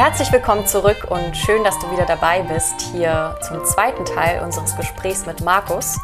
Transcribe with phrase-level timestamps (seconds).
[0.00, 4.74] Herzlich willkommen zurück und schön, dass du wieder dabei bist hier zum zweiten Teil unseres
[4.74, 5.98] Gesprächs mit Markus.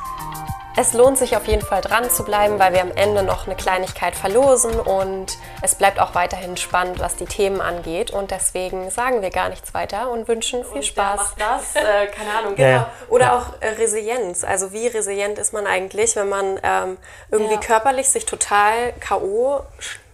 [0.77, 3.57] Es lohnt sich auf jeden Fall dran zu bleiben, weil wir am Ende noch eine
[3.57, 8.11] Kleinigkeit verlosen und es bleibt auch weiterhin spannend, was die Themen angeht.
[8.11, 11.17] Und deswegen sagen wir gar nichts weiter und wünschen viel Und Spaß.
[11.17, 12.69] Macht das, äh, keine Ahnung, genau.
[12.69, 12.91] ja.
[13.09, 13.39] Oder Ja.
[13.39, 14.45] auch äh, Resilienz.
[14.45, 16.99] Also wie resilient ist man eigentlich, wenn man ähm,
[17.31, 17.61] irgendwie Ja.
[17.61, 19.63] körperlich sich total K.O.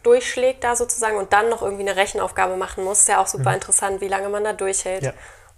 [0.02, 3.00] sch- durchschlägt da sozusagen und dann noch irgendwie eine Rechenaufgabe machen muss.
[3.00, 5.02] Ist ja auch super interessant, wie lange man da durchhält.
[5.02, 5.08] Mhm.
[5.08, 5.12] Ja.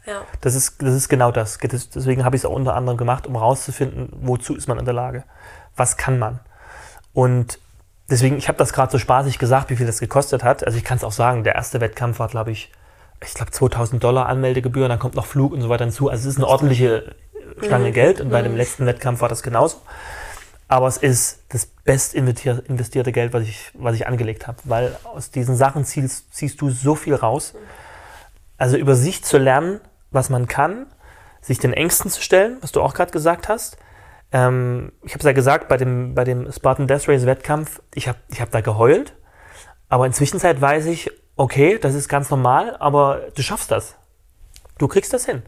[0.07, 0.21] Ja.
[0.43, 1.59] Das ist, das ist genau das.
[1.59, 4.93] Deswegen habe ich es auch unter anderem gemacht, um rauszufinden, wozu ist man in der
[4.93, 5.25] Lage.
[5.77, 6.41] Was kann man?
[7.15, 7.59] Und
[8.11, 10.63] deswegen, ich habe das gerade so spaßig gesagt, wie viel das gekostet hat.
[10.67, 12.71] Also ich kann es auch sagen, der erste Wettkampf war, glaube ich,
[13.23, 16.11] ich glaube 2000 Dollar Anmeldegebühr, dann kommt noch Flug und so weiter hinzu.
[16.11, 17.15] Also es ist eine ordentliche
[17.63, 19.79] Stange Geld und bei dem letzten Wettkampf war das genauso.
[20.69, 24.97] Aber es ist das best investier- investierte Geld, was ich, was ich angelegt habe, weil
[25.05, 27.55] aus diesen Sachen ziehst, ziehst du so viel raus.
[28.57, 30.87] Also über sich zu lernen, was man kann,
[31.41, 33.77] sich den Ängsten zu stellen, was du auch gerade gesagt hast.
[34.33, 38.09] Ähm, ich habe es ja gesagt, bei dem, bei dem Spartan Death Race Wettkampf, ich
[38.09, 39.15] habe ich hab da geheult.
[39.89, 43.97] Aber inzwischen weiß ich, okay, das ist ganz normal, aber du schaffst das.
[44.79, 45.43] Du kriegst das hin.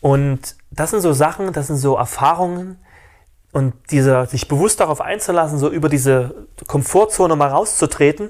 [0.00, 2.78] Und das sind so Sachen, das sind so Erfahrungen
[3.56, 8.28] und dieser, sich bewusst darauf einzulassen, so über diese Komfortzone mal rauszutreten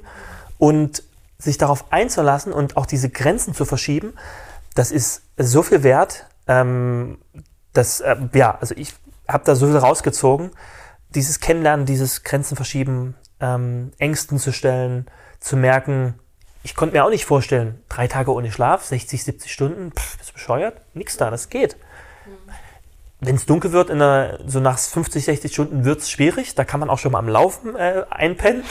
[0.57, 1.03] und
[1.37, 4.15] sich darauf einzulassen und auch diese Grenzen zu verschieben,
[4.77, 6.27] das ist so viel wert.
[6.47, 7.19] Ähm,
[7.73, 8.95] dass, äh, ja, also ich
[9.27, 10.53] habe da so viel rausgezogen.
[11.09, 15.07] Dieses Kennenlernen, dieses Grenzen verschieben, ähm, Ängsten zu stellen,
[15.41, 16.15] zu merken,
[16.63, 20.35] ich konnte mir auch nicht vorstellen, drei Tage ohne Schlaf, 60, 70 Stunden, pff, bist
[20.35, 20.83] bescheuert?
[20.95, 21.77] Nix da, das geht.
[23.27, 26.55] Wenn es dunkel wird, in der, so nach 50, 60 Stunden wird es schwierig.
[26.55, 28.63] Da kann man auch schon mal am Laufen äh, einpennen.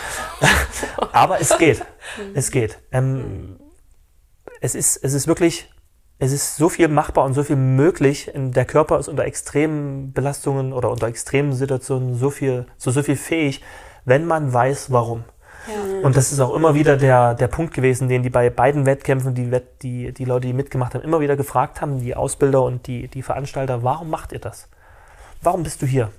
[1.11, 1.83] Aber es geht.
[2.33, 2.79] Es geht.
[2.93, 3.59] Ähm,
[4.61, 5.69] es, ist, es ist wirklich,
[6.19, 8.33] es ist so viel machbar und so viel möglich.
[8.33, 13.03] In der Körper ist unter extremen Belastungen oder unter extremen Situationen so viel, so, so
[13.03, 13.61] viel fähig,
[14.05, 15.25] wenn man weiß, warum.
[16.03, 19.33] Und das ist auch immer wieder der, der Punkt gewesen, den die bei beiden Wettkämpfen,
[19.33, 22.87] die, Wett, die, die Leute, die mitgemacht haben, immer wieder gefragt haben, die Ausbilder und
[22.87, 24.69] die, die Veranstalter, warum macht ihr das?
[25.41, 26.11] Warum bist du hier?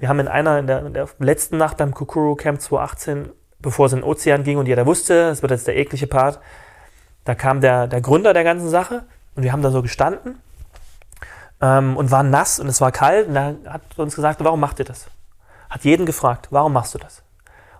[0.00, 3.86] Wir haben in einer, in der, in der letzten Nacht beim Kukuru Camp 2018, bevor
[3.86, 6.40] es in den Ozean ging und jeder wusste, es wird jetzt der eklige Part,
[7.24, 9.04] da kam der, der Gründer der ganzen Sache
[9.34, 10.40] und wir haben da so gestanden
[11.60, 14.78] ähm, und waren nass und es war kalt und er hat uns gesagt, warum macht
[14.78, 15.06] ihr das?
[15.70, 17.22] Hat jeden gefragt, warum machst du das?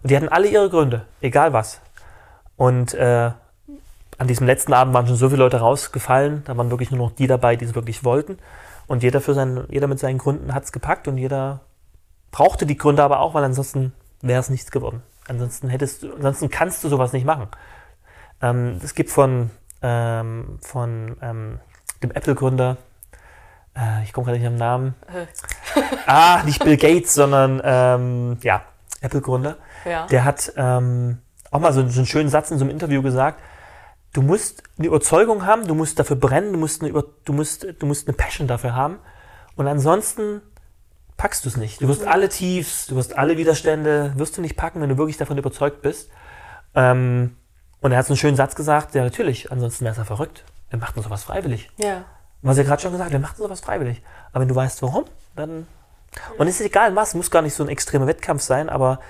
[0.06, 1.80] Und die hatten alle ihre Gründe, egal was.
[2.54, 3.32] Und äh,
[4.18, 7.16] an diesem letzten Abend waren schon so viele Leute rausgefallen, da waren wirklich nur noch
[7.16, 8.38] die dabei, die es wirklich wollten.
[8.86, 11.62] Und jeder, für seinen, jeder mit seinen Gründen hat es gepackt und jeder
[12.30, 15.02] brauchte die Gründe aber auch, weil ansonsten wäre es nichts geworden.
[15.26, 17.48] Ansonsten hättest du, ansonsten kannst du sowas nicht machen.
[18.40, 19.50] Ähm, es gibt von,
[19.82, 21.58] ähm, von ähm,
[22.00, 22.76] dem Apple-Gründer,
[23.76, 24.94] äh, ich komme gerade nicht am Namen,
[26.06, 28.62] ah, nicht Bill Gates, sondern ähm, ja,
[29.00, 30.06] Apple-Gründer, Ja.
[30.06, 31.18] der hat ähm,
[31.50, 33.40] auch mal so, so einen schönen Satz in so einem Interview gesagt,
[34.12, 37.66] du musst eine Überzeugung haben, du musst dafür brennen, du musst eine, Über du musst,
[37.78, 38.98] du musst eine Passion dafür haben
[39.56, 40.42] und ansonsten
[41.16, 41.80] packst du es nicht.
[41.80, 45.16] Du wirst alle Tiefs, du wirst alle Widerstände, wirst du nicht packen, wenn du wirklich
[45.16, 46.10] davon überzeugt bist.
[46.74, 47.36] Ähm,
[47.80, 50.44] und er hat so einen schönen Satz gesagt, ja natürlich, ansonsten wäre es ja verrückt.
[50.70, 51.70] Wir machten sowas freiwillig.
[51.78, 52.04] Ja.
[52.42, 54.02] Was er gerade schon gesagt, wir machen sowas freiwillig.
[54.32, 55.04] Aber wenn du weißt, warum,
[55.34, 55.66] dann.
[56.38, 59.00] Und es ist egal was, muss gar nicht so ein extremer Wettkampf sein, aber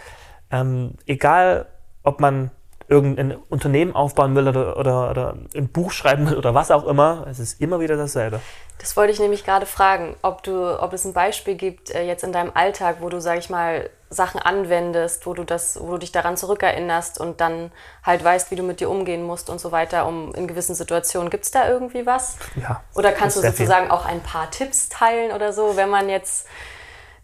[0.50, 1.66] ähm, egal,
[2.02, 2.50] ob man
[2.88, 7.26] irgendein Unternehmen aufbauen will oder, oder, oder ein Buch schreiben will oder was auch immer,
[7.28, 8.40] es ist immer wieder dasselbe.
[8.78, 12.22] Das wollte ich nämlich gerade fragen, ob du, ob es ein Beispiel gibt äh, jetzt
[12.22, 15.98] in deinem Alltag, wo du, sag ich mal, Sachen anwendest, wo du das, wo du
[15.98, 17.72] dich daran zurückerinnerst und dann
[18.04, 21.28] halt weißt, wie du mit dir umgehen musst und so weiter, um in gewissen Situationen.
[21.28, 22.36] Gibt es da irgendwie was?
[22.54, 22.84] Ja.
[22.94, 23.66] Oder kannst du sehr viel.
[23.66, 26.46] sozusagen auch ein paar Tipps teilen oder so, wenn man jetzt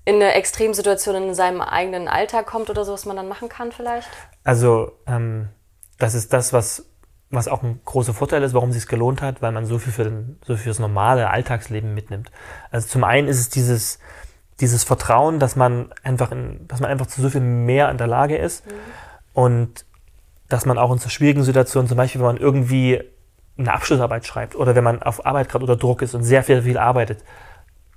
[0.05, 3.73] in eine Extremsituation in seinem eigenen Alltag kommt oder so, was man dann machen kann
[3.73, 4.09] vielleicht?
[4.45, 5.49] Also, ähm,
[5.99, 6.87] das ist das, was,
[7.31, 9.93] was auch ein großer Vorteil ist, warum es sich gelohnt hat, weil man so viel
[9.93, 12.31] für, den, so fürs normale Alltagsleben mitnimmt.
[12.71, 14.01] Also zum einen ist es dieses,
[14.61, 18.09] dieses Vertrauen, dass man einfach in, dass man einfach zu so viel mehr in der
[18.09, 18.65] Lage ist
[19.33, 19.85] und
[20.49, 23.03] dass man auch in so schwierigen Situationen, zum Beispiel, wenn man irgendwie
[23.57, 26.63] eine Abschlussarbeit schreibt oder wenn man auf Arbeit gerade unter Druck ist und sehr viel,
[26.63, 27.25] viel arbeitet,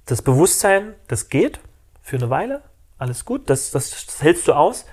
[0.05, 1.59] das Bewusstsein, das geht
[2.05, 2.61] für eine Weile,
[2.99, 4.85] alles gut, das, das, das hältst du aus.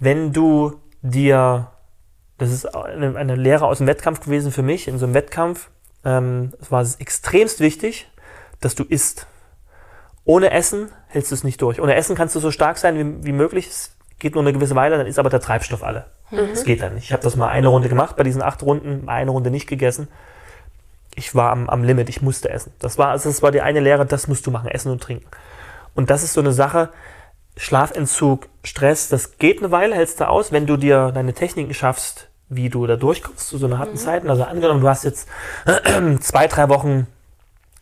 [0.00, 1.68] Wenn du dir,
[2.36, 5.70] das ist eine, eine Lehre aus dem Wettkampf gewesen für mich, in so einem Wettkampf,
[6.04, 8.10] ähm, es war extremst wichtig,
[8.60, 9.28] dass du isst.
[10.24, 11.80] Ohne Essen hältst du es nicht durch.
[11.80, 13.68] Ohne Essen kannst du so stark sein wie, wie möglich.
[13.68, 16.06] Es geht nur eine gewisse Weile, dann ist aber der Treibstoff alle.
[16.32, 16.48] Mhm.
[16.50, 17.04] Das geht dann nicht.
[17.04, 20.08] Ich habe das mal eine Runde gemacht, bei diesen acht Runden, eine Runde nicht gegessen.
[21.14, 22.72] Ich war am, am Limit, ich musste essen.
[22.80, 25.26] Das war, also das war die eine Lehre, das musst du machen, essen und trinken.
[25.98, 26.90] Und das ist so eine Sache,
[27.56, 32.28] Schlafentzug, Stress, das geht eine Weile, hältst du aus, wenn du dir deine Techniken schaffst,
[32.48, 33.96] wie du da durchkommst zu so einer harten Mhm.
[33.96, 34.30] Zeiten.
[34.30, 35.28] Also angenommen, du hast jetzt
[36.20, 37.08] zwei, drei Wochen,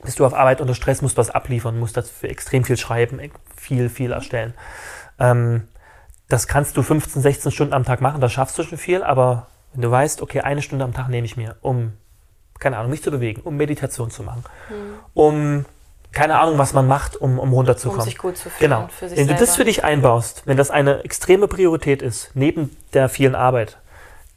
[0.02, 3.20] bist du auf Arbeit unter Stress, musst was abliefern, musst dafür extrem viel schreiben,
[3.54, 4.54] viel, viel erstellen.
[5.18, 5.68] Ähm,
[6.30, 9.48] das kannst du 15, 16 Stunden am Tag machen, da schaffst du schon viel, aber
[9.74, 11.92] wenn du weißt, okay, eine Stunde am Tag nehme ich mir, um,
[12.60, 14.42] keine Ahnung, mich zu bewegen, um Meditation zu machen,
[15.12, 15.66] um,
[16.16, 18.00] keine Ahnung, was man macht, um, um runterzukommen.
[18.00, 18.88] Um sich gut zu fühlen Genau.
[18.88, 19.56] für sich wenn du das selber.
[19.56, 23.76] für dich einbaust, wenn das eine extreme Priorität ist, neben der vielen Arbeit,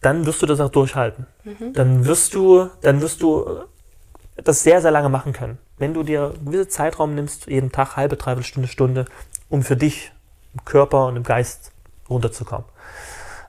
[0.02, 1.26] dann wirst du das auch durchhalten.
[1.46, 1.72] Mhm.
[1.74, 3.64] Dann wirst du, dann wirst du
[4.36, 5.58] das sehr, sehr lange machen können.
[5.78, 9.06] Wenn du dir einen gewissen Zeitraum nimmst, jeden Tag, halbe, dreiviertel Stunde, Stunde,
[9.48, 10.12] um für dich
[10.54, 11.72] im Körper und im Geist
[12.10, 12.66] runterzukommen.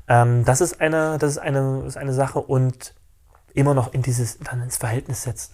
[0.06, 2.94] Ähm, das ist eine, das ist eine, ist eine Sache und
[3.54, 5.52] immer noch in dieses, dann ins Verhältnis setzen.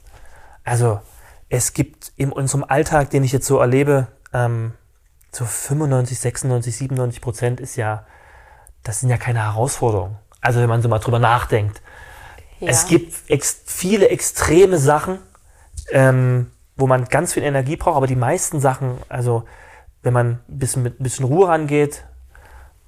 [0.62, 1.00] Also,
[1.48, 4.72] es gibt in unserem Alltag, den ich jetzt so erlebe, ähm,
[5.32, 8.06] so 95, 96, 97 Prozent ist ja,
[8.82, 10.16] das sind ja keine Herausforderungen.
[10.40, 11.82] Also, wenn man so mal drüber nachdenkt.
[12.60, 12.68] Ja.
[12.68, 15.18] Es gibt ex viele extreme Sachen,
[15.90, 19.44] ähm, wo man ganz viel Energie braucht, aber die meisten Sachen, also
[20.02, 22.04] wenn man ein bisschen mit ein bisschen Ruhe rangeht,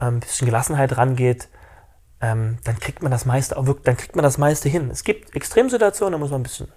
[0.01, 1.49] ähm, ein bisschen Gelassenheit rangeht,
[2.21, 4.91] ähm, dann kriegt man das meiste auch wirklich, dann kriegt man das meiste hin.
[4.91, 6.69] Es gibt Extremsituationen, da muss man ein bisschen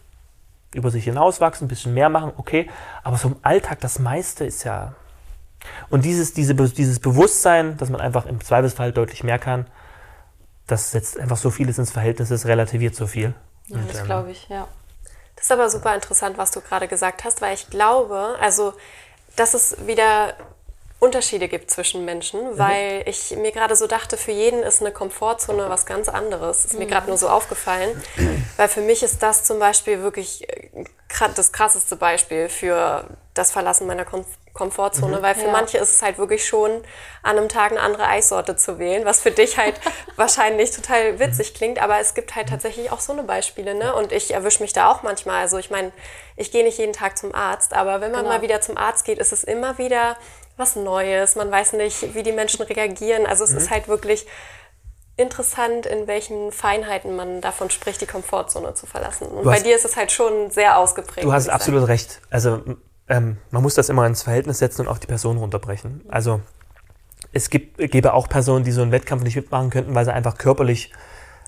[0.74, 2.70] über sich hinauswachsen, ein bisschen mehr machen, okay,
[3.04, 4.96] aber so im Alltag das meiste ist ja
[5.90, 9.68] und dieses, diese, dieses Bewusstsein, dass man einfach im Zweifelsfall deutlich mehr kann,
[10.68, 13.34] das setzt einfach so vieles ins Verhältnis, das relativiert so viel.
[13.68, 14.68] Ja, Und, das ähm, glaube ich, ja.
[15.36, 18.74] Das ist aber super interessant, was du gerade gesagt hast, weil ich glaube, also,
[19.36, 20.34] dass es wieder
[21.02, 25.68] Unterschiede gibt zwischen Menschen, weil ich mir gerade so dachte, für jeden ist eine Komfortzone
[25.68, 26.64] was ganz anderes.
[26.64, 28.00] Ist mir gerade nur so aufgefallen,
[28.56, 30.70] weil für mich ist das zum Beispiel wirklich äh,
[31.36, 35.52] das krasseste Beispiel für das Verlassen meiner Kom Komfortzone, weil für Ja.
[35.52, 36.72] manche ist es halt wirklich schon
[37.24, 39.76] an einem Tag eine andere Eissorte zu wählen, was für dich halt
[40.18, 43.94] wahrscheinlich total witzig klingt, aber es gibt halt tatsächlich auch so eine Beispiele, ne?
[43.96, 45.40] Und ich erwische mich da auch manchmal.
[45.42, 45.92] Also ich meine,
[46.36, 48.36] ich gehe nicht jeden Tag zum Arzt, aber wenn man Genau.
[48.36, 50.18] mal wieder zum Arzt geht, ist es immer wieder
[50.58, 51.36] was Neues.
[51.36, 53.26] Man weiß nicht, wie die Menschen reagieren.
[53.26, 54.28] Also es ist halt wirklich
[55.18, 59.28] interessant, in welchen Feinheiten man davon spricht, die Komfortzone zu verlassen.
[59.28, 61.26] Und Du bei hast- dir ist es halt schon sehr ausgeprägt.
[61.26, 62.22] Du hast absolut recht.
[62.32, 62.62] Also
[63.12, 66.02] ähm, man muss das immer ins Verhältnis setzen und auf die Person runterbrechen.
[66.10, 66.42] Also
[67.34, 70.38] es gibt, gäbe auch Personen, die so einen Wettkampf nicht mitmachen könnten, weil sie einfach
[70.38, 70.92] körperlich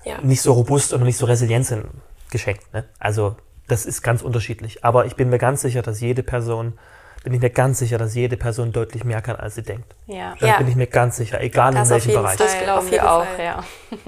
[0.04, 0.20] Ja.
[0.20, 1.86] nicht so robust oder nicht so resilient sind,
[2.30, 2.72] geschenkt.
[2.72, 2.84] Ne?
[2.98, 4.84] Also das ist ganz unterschiedlich.
[4.84, 6.78] Aber ich bin mir ganz sicher, dass jede Person,
[7.22, 9.94] bin ich mir ganz sicher, dass jede Person deutlich mehr kann, als sie denkt.
[10.06, 10.34] Ja.
[10.38, 10.56] Da Ja.
[10.58, 12.36] bin ich mir ganz sicher, egal Das in auf welchem jeden Bereich.
[12.36, 12.46] Fall.
[12.46, 13.44] Das glauben jeden wir auch, Fall.
[13.44, 13.64] ja.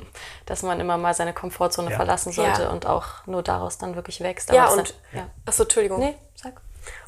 [0.45, 1.97] Dass man immer mal seine Komfortzone Ja.
[1.97, 2.69] verlassen sollte Ja.
[2.71, 4.53] und auch nur daraus dann wirklich wächst.
[4.53, 5.27] Ja, das und- ist- ja.
[5.47, 5.99] Achso, Entschuldigung.
[6.01, 6.61] Nee, sag.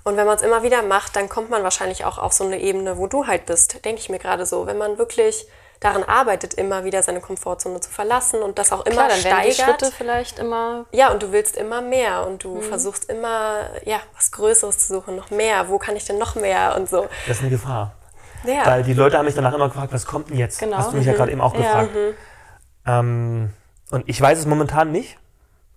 [0.09, 2.59] Und wenn man es immer wieder macht, dann kommt man wahrscheinlich auch auf so eine
[2.61, 4.67] Ebene, wo du halt bist, denke ich mir gerade so.
[4.67, 5.47] Wenn man wirklich
[5.81, 9.43] daran arbeitet, immer wieder seine Komfortzone zu verlassen und das auch immer Klar, dann werden
[9.47, 9.81] die steigert.
[9.81, 12.63] Schritte vielleicht immer Ja, und du willst immer mehr und du Mhm.
[12.63, 15.69] versuchst immer, ja, was Größeres zu suchen, noch mehr.
[15.69, 17.07] Wo kann ich denn noch mehr und so.
[17.27, 17.93] Das ist eine Gefahr.
[18.45, 20.59] Ja, Weil die Leute haben mich danach immer gefragt, was kommt denn jetzt?
[20.59, 20.79] Genau.
[20.79, 21.61] Hast du mich ja gerade eben auch Ja.
[21.61, 21.91] gefragt.
[22.87, 23.53] Ähm,
[23.91, 25.19] und ich weiß es momentan nicht.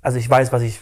[0.02, 0.80] Also ich weiß, was ich,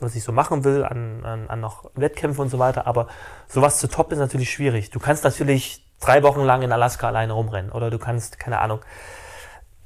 [0.00, 3.08] was ich so machen will an, an, an noch Wettkämpfen und so weiter, aber
[3.48, 4.90] sowas zu toppen ist natürlich schwierig.
[4.90, 8.80] Du kannst natürlich drei Wochen lang in Alaska alleine rumrennen oder du kannst, keine Ahnung.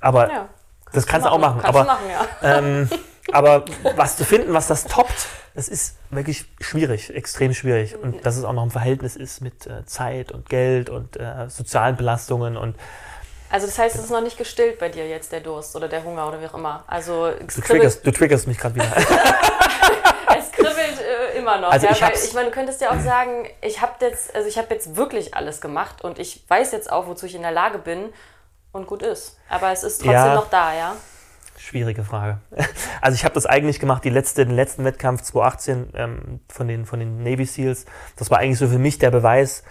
[0.01, 0.49] Aber Ja,
[0.93, 1.61] das kannst du auch machen.
[1.61, 2.59] Kannst aber, machen, ja.
[2.59, 2.91] ähm,
[3.33, 3.65] aber
[3.97, 7.97] was zu finden, was das toppt, das ist wirklich schwierig, extrem schwierig.
[7.97, 11.49] Und dass es auch noch ein Verhältnis ist mit äh, Zeit und Geld und äh,
[11.49, 12.77] sozialen Belastungen und
[13.55, 16.03] Also das heißt, es ist noch nicht gestillt bei dir jetzt, der Durst oder der
[16.03, 16.83] Hunger oder wie auch immer.
[16.89, 18.87] Also du triggerst, du triggerst mich gerade wieder.
[20.37, 21.71] es kribbelt äh, immer noch.
[21.71, 24.49] Also ja, ich weil, ich meine, du könntest ja auch sagen, ich habe jetzt, also
[24.49, 27.53] ich habe jetzt wirklich alles gemacht und ich weiß jetzt auch, wozu ich in der
[27.53, 28.13] Lage bin
[28.73, 29.39] und gut ist.
[29.49, 30.35] Aber es ist trotzdem Ja.
[30.35, 30.97] noch da, ja.
[31.57, 32.39] Schwierige Frage.
[33.01, 36.87] Also ich habe das eigentlich gemacht, die letzte, den letzten Wettkampf 2018 ähm, von, den,
[36.87, 37.85] von den Navy SEALs.
[38.17, 39.63] Das war eigentlich so für mich der Beweis,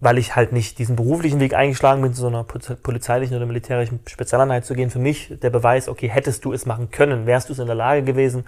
[0.00, 3.46] weil ich halt nicht diesen beruflichen Weg eingeschlagen bin, zu so einer pol- polizeilichen oder
[3.46, 4.90] militärischen Spezialeinheit zu gehen.
[4.90, 7.74] Für mich der Beweis, okay, hättest du es machen können, wärst du es in der
[7.74, 8.44] Lage gewesen,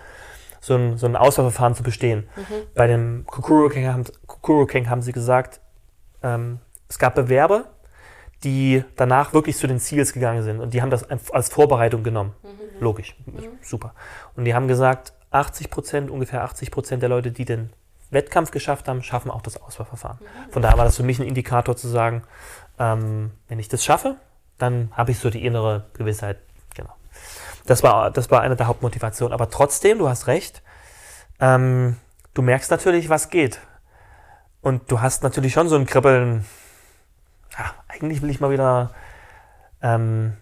[0.60, 2.28] so ein, so ein Auswahlverfahren zu bestehen.
[2.74, 5.60] Bei dem Kokoro King haben, Kokoro King haben sie gesagt,
[6.22, 7.64] ähm, es gab Bewerber,
[8.44, 12.32] die danach wirklich zu den Ziels gegangen sind und die haben das als Vorbereitung genommen.
[12.78, 13.16] Logisch,
[13.62, 13.94] super.
[14.36, 17.70] Und die haben gesagt, 80 Prozent, ungefähr 80 Prozent der Leute, die den
[18.10, 20.18] Wettkampf geschafft haben, schaffen auch das Auswahlverfahren.
[20.50, 22.22] Von daher war das für mich ein Indikator zu sagen,
[22.78, 24.16] ähm, wenn ich das schaffe,
[24.58, 26.38] dann habe ich so die innere Gewissheit.
[26.74, 26.94] Genau.
[27.66, 29.32] Das war, das war eine der Hauptmotivationen.
[29.32, 30.62] Aber trotzdem, du hast recht,
[31.38, 31.96] ähm,
[32.34, 33.60] du merkst natürlich, was geht.
[34.60, 36.44] Und du hast natürlich schon so ein Kribbeln.
[37.58, 38.90] Ja, eigentlich will ich mal wieder
[39.82, 40.36] ähm,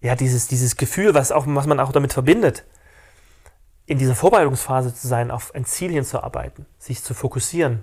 [0.00, 2.64] ja, dieses, dieses Gefühl, was, auch, was man auch damit verbindet,
[3.86, 7.80] in dieser Vorbereitungsphase zu sein, auf ein Ziel hinzuarbeiten, sich zu fokussieren,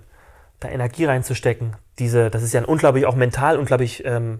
[0.59, 1.75] da Energie reinzustecken.
[1.99, 4.39] Diese, das ist ja ein unglaublich auch mental unglaublich, ähm,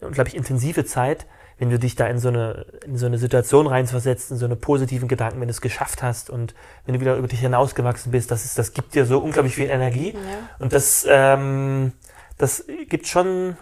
[0.00, 1.26] unglaublich intensive Zeit,
[1.58, 4.56] wenn du dich da in so eine, in so eine Situation reinversetzt, in so eine
[4.56, 6.54] positiven Gedanken, wenn du es geschafft hast und
[6.86, 9.70] wenn du wieder über dich hinausgewachsen bist, das ist, das gibt dir so unglaublich viel
[9.70, 10.12] Energie.
[10.12, 10.18] Ja.
[10.58, 11.92] Und das, ähm,
[12.38, 13.56] das gibt schon,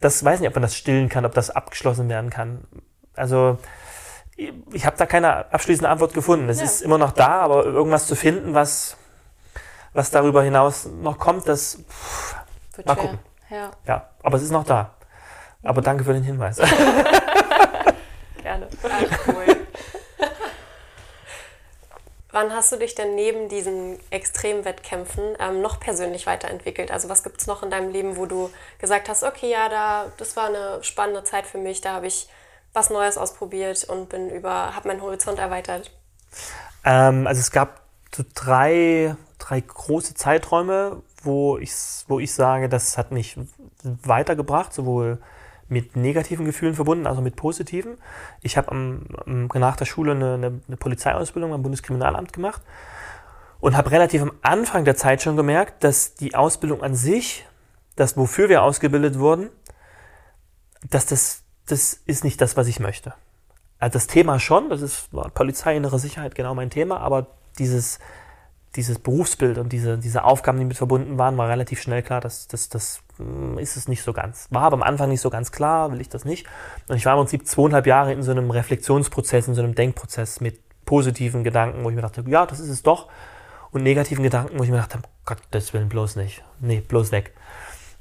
[0.00, 2.64] das weiß nicht, ob man das stillen kann, ob das abgeschlossen werden kann.
[3.14, 3.58] Also,
[4.72, 6.48] ich habe da keine abschließende Antwort gefunden.
[6.48, 6.64] Es ja.
[6.64, 8.96] ist immer noch da, aber irgendwas zu finden, was,
[9.92, 12.34] was darüber hinaus noch kommt, das pff,
[12.76, 13.04] Wird mal schwer.
[13.04, 13.18] gucken.
[13.50, 13.70] Ja.
[13.86, 14.94] ja, aber es ist noch da.
[15.62, 16.56] Aber danke für den Hinweis.
[18.42, 18.68] Gerne.
[18.82, 19.56] Ach, cool.
[22.32, 26.90] Wann hast du dich denn neben diesen Extremwettkämpfen ähm, noch persönlich weiterentwickelt?
[26.90, 30.06] Also was gibt es noch in deinem Leben, wo du gesagt hast, okay, ja, da,
[30.16, 32.28] das war eine spannende Zeit für mich, da habe ich
[32.72, 35.90] was Neues ausprobiert und bin über, habe meinen Horizont erweitert?
[36.84, 37.82] Ähm, also es gab
[38.14, 41.72] so drei, drei große Zeiträume, wo ich,
[42.08, 43.38] wo ich sage, das hat mich
[43.82, 45.18] weitergebracht, sowohl
[45.68, 47.96] mit negativen Gefühlen verbunden, also mit positiven.
[48.42, 48.74] Ich habe
[49.54, 52.62] nach der Schule eine, eine, eine Polizeiausbildung am Bundeskriminalamt gemacht
[53.60, 57.46] und habe relativ am Anfang der Zeit schon gemerkt, dass die Ausbildung an sich,
[57.96, 59.50] das wofür wir ausgebildet wurden,
[60.90, 63.14] dass das, das ist nicht das, was ich möchte.
[63.78, 67.26] Also das Thema schon, das ist Polizei, innere Sicherheit genau mein Thema, aber
[67.58, 67.98] dieses
[68.76, 72.48] dieses Berufsbild und diese, diese Aufgaben, die mit verbunden waren, war relativ schnell klar, dass
[72.48, 74.48] das, das hm, ist es nicht so ganz.
[74.50, 76.46] War aber am Anfang nicht so ganz klar, will ich das nicht.
[76.88, 80.40] Und ich war im Prinzip zweieinhalb Jahre in so einem Reflexionsprozess, in so einem Denkprozess
[80.40, 83.08] mit positiven Gedanken, wo ich mir dachte, ja, das ist es doch.
[83.72, 86.42] Und negativen Gedanken, wo ich mir dachte, Gott, das will bloß nicht.
[86.60, 87.34] Nee, bloß weg.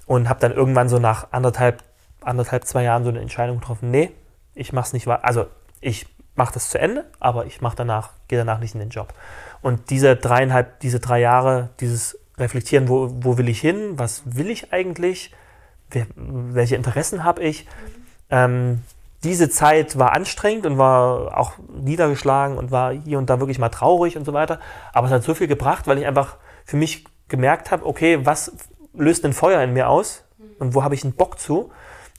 [0.05, 1.83] Und habe dann irgendwann so nach anderthalb,
[2.21, 4.11] anderthalb, zwei Jahren so eine Entscheidung getroffen, nee,
[4.53, 5.25] ich mach's nicht weiter.
[5.25, 5.45] Also
[5.79, 9.13] ich mache das zu Ende, aber ich mache danach, gehe danach nicht in den Job.
[9.61, 14.49] Und diese dreieinhalb, diese drei Jahre, dieses Reflektieren, wo, wo will ich hin, was will
[14.49, 15.33] ich eigentlich,
[15.93, 17.67] Wer, welche Interessen habe ich,
[18.29, 18.81] ähm,
[19.23, 23.69] diese Zeit war anstrengend und war auch niedergeschlagen und war hier und da wirklich mal
[23.69, 24.59] traurig und so weiter.
[24.93, 28.53] Aber es hat so viel gebracht, weil ich einfach für mich gemerkt habe, okay, was
[28.93, 30.23] löst ein Feuer in mir aus
[30.59, 31.71] und wo habe ich einen Bock zu?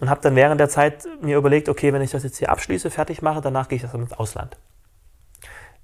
[0.03, 2.91] Und habe dann während der Zeit mir überlegt, okay, wenn ich das jetzt hier abschließe,
[2.91, 4.59] fertig mache, danach gehe ich das ins Ausland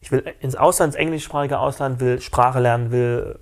[0.00, 3.38] ich will ins Ausland, ins englischsprachige Ausland, will Sprache lernen, will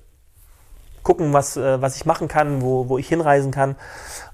[1.02, 3.76] gucken, was, äh, was ich machen kann, wo, wo ich hinreisen kann.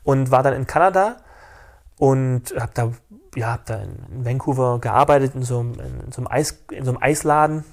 [0.05, 1.17] Und war dann in Kanada
[1.99, 2.93] und habe da,
[3.35, 6.93] ja, hab da in Vancouver gearbeitet, in so einem, in so einem, Eis, in so
[6.93, 7.65] einem Eisladen.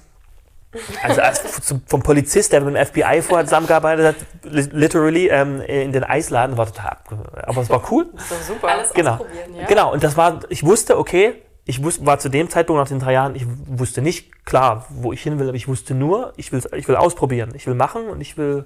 [1.02, 1.40] Also als,
[1.86, 4.16] vom Polizist, der mit dem FBI vorher zusammengearbeitet hat,
[4.52, 6.96] literally ähm, in den Eisladen, war total
[7.42, 8.06] Aber es war cool.
[8.16, 8.68] So super.
[8.68, 9.12] Alles genau.
[9.12, 9.66] ausprobieren, ja.
[9.66, 11.34] Genau, und das war, ich wusste, okay,
[11.64, 15.12] ich wusste, war zu dem Zeitpunkt nach den drei Jahren, ich wusste nicht klar, wo
[15.12, 18.08] ich hin will, aber ich wusste nur, ich will, ich will ausprobieren, ich will machen
[18.08, 18.64] und ich will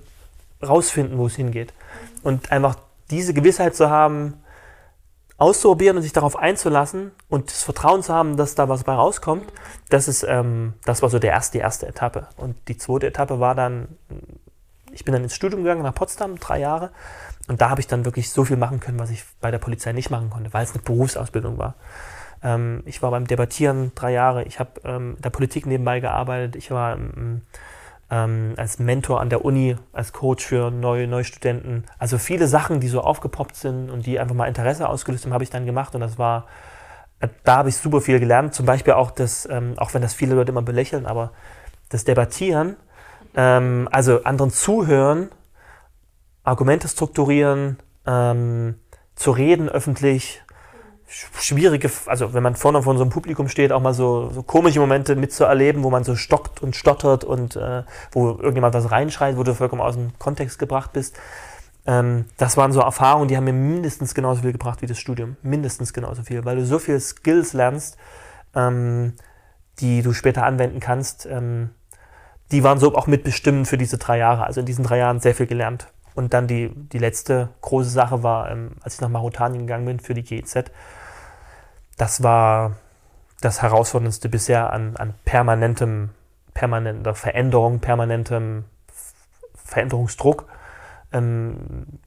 [0.63, 1.73] rausfinden, wo es hingeht.
[2.23, 2.77] Und einfach
[3.11, 4.44] diese Gewissheit zu haben,
[5.37, 9.53] auszuprobieren und sich darauf einzulassen und das Vertrauen zu haben, dass da was bei rauskommt,
[9.91, 12.29] das ist, ähm, das war so der erste, die erste Etappe.
[12.37, 13.89] Und die zweite Etappe war dann,
[14.93, 16.93] ich bin dann ins Studium gegangen nach Potsdam, drei Jahre.
[17.49, 19.93] Und da habe ich dann wirklich so viel machen können, was ich bei der Polizei
[19.93, 21.75] nicht machen konnte, weil es eine Berufsausbildung war.
[22.43, 24.45] Ähm, ich war beim Debattieren drei Jahre.
[24.45, 26.55] Ich habe ähm, der Politik nebenbei gearbeitet.
[26.55, 27.43] Ich war ähm,
[28.11, 31.85] ähm, als Mentor an der Uni, als Coach für neue, neue Studenten.
[31.99, 35.45] Also viele Sachen, die so aufgepoppt sind und die einfach mal Interesse ausgelöst haben, habe
[35.45, 35.95] ich dann gemacht.
[35.95, 36.47] Und das war,
[37.21, 38.55] äh, da habe ich super viel gelernt.
[38.55, 41.33] Zum Beispiel auch das, ähm, auch wenn das viele Leute immer belächeln, aber
[41.89, 42.77] das Debattieren,
[43.35, 45.31] ähm, also anderen zuhören,
[46.43, 50.44] Argumente strukturieren, zu reden öffentlich,
[51.07, 54.81] schwierige, also wenn man vorne vor so einem Publikum steht, auch mal so, so komische
[54.81, 57.83] Momente mitzuerleben, wo man so stockt und stottert und äh,
[58.13, 61.17] wo irgendjemand was reinschreit, wo du vollkommen aus dem Kontext gebracht bist.
[61.87, 65.37] Ähm, das waren so Erfahrungen, die haben mir mindestens genauso viel gebracht wie das Studium.
[65.43, 67.97] Mindestens genauso viel, weil du so viele Skills lernst,
[68.55, 69.15] ähm,
[69.81, 71.27] die du später anwenden kannst.
[71.27, 71.71] Ähm,
[72.51, 74.45] die waren so auch mitbestimmend für diese drei Jahre.
[74.45, 75.89] Also in diesen drei Jahren sehr viel gelernt.
[76.15, 80.01] Und dann die, die letzte große Sache war, ähm, als ich nach Marotanien gegangen bin
[80.01, 80.71] für die GEZ.
[81.97, 82.77] Das war
[83.41, 86.11] das Herausforderndste bisher an, an permanentem,
[86.55, 88.65] permanenter Veränderung, permanentem
[89.55, 90.47] Veränderungsdruck.
[91.13, 91.99] Ähm,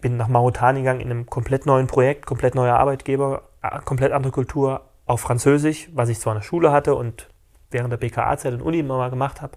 [0.00, 3.42] bin nach Mauretanien gegangen in einem komplett neuen Projekt, komplett neuer Arbeitgeber,
[3.84, 7.28] komplett andere Kultur, auf Französisch, was ich zwar in der Schule hatte und
[7.70, 9.56] während der BKA-Zeit in Uni immer mal gemacht habe,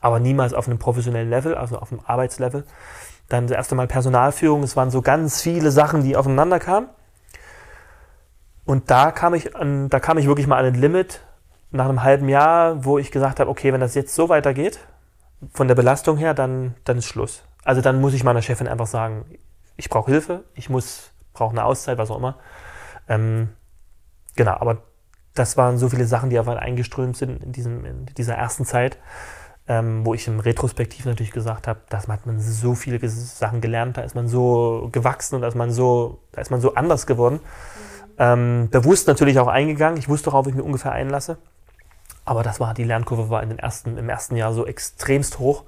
[0.00, 2.64] aber niemals auf einem professionellen Level, also auf einem Arbeitslevel.
[3.30, 6.88] Dann das erste Mal Personalführung, es waren so ganz viele Sachen, die aufeinander kamen.
[8.66, 11.22] Und da kam ich an, da kam ich wirklich mal an ein Limit
[11.70, 14.80] nach einem halben Jahr, wo ich gesagt habe, okay, wenn das jetzt so weitergeht,
[15.54, 17.44] von der Belastung her, dann, dann ist Schluss.
[17.64, 19.24] Also dann muss ich meiner Chefin einfach sagen,
[19.76, 22.36] ich brauche Hilfe, ich muss, brauche eine Auszeit, was auch immer.
[23.08, 23.50] Ähm,
[24.34, 24.82] genau, aber
[25.34, 28.64] das waren so viele Sachen, die auf einmal eingeströmt sind in, diesem, in dieser ersten
[28.64, 28.98] Zeit,
[29.70, 33.96] ähm, wo ich im Retrospektiv natürlich gesagt habe, da hat man so viele Sachen gelernt,
[33.96, 37.06] da ist man so gewachsen und da ist man so, da ist man so anders
[37.06, 37.36] geworden.
[37.36, 38.10] Mhm.
[38.18, 39.96] Ähm, bewusst natürlich auch eingegangen.
[39.96, 41.38] Ich wusste, worauf ich mich ungefähr einlasse.
[42.24, 45.62] Aber das war, die Lernkurve war in den ersten, im ersten Jahr so extremst hoch.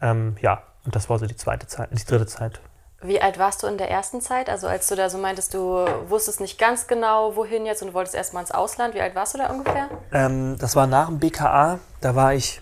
[0.00, 2.60] Ähm, ja, und das war so die zweite Zeit, die dritte Zeit.
[3.02, 4.50] Wie alt warst du in der ersten Zeit?
[4.50, 7.94] Also als du da so meintest, du wusstest nicht ganz genau, wohin jetzt und du
[7.94, 8.96] wolltest erstmal ins Ausland.
[8.96, 9.88] Wie alt warst du da ungefähr?
[10.12, 12.60] Ähm, das war nach dem BKA, da war ich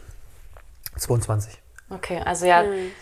[1.01, 1.61] 22.
[1.91, 2.63] Okay, also ja.
[2.63, 2.93] Mhm.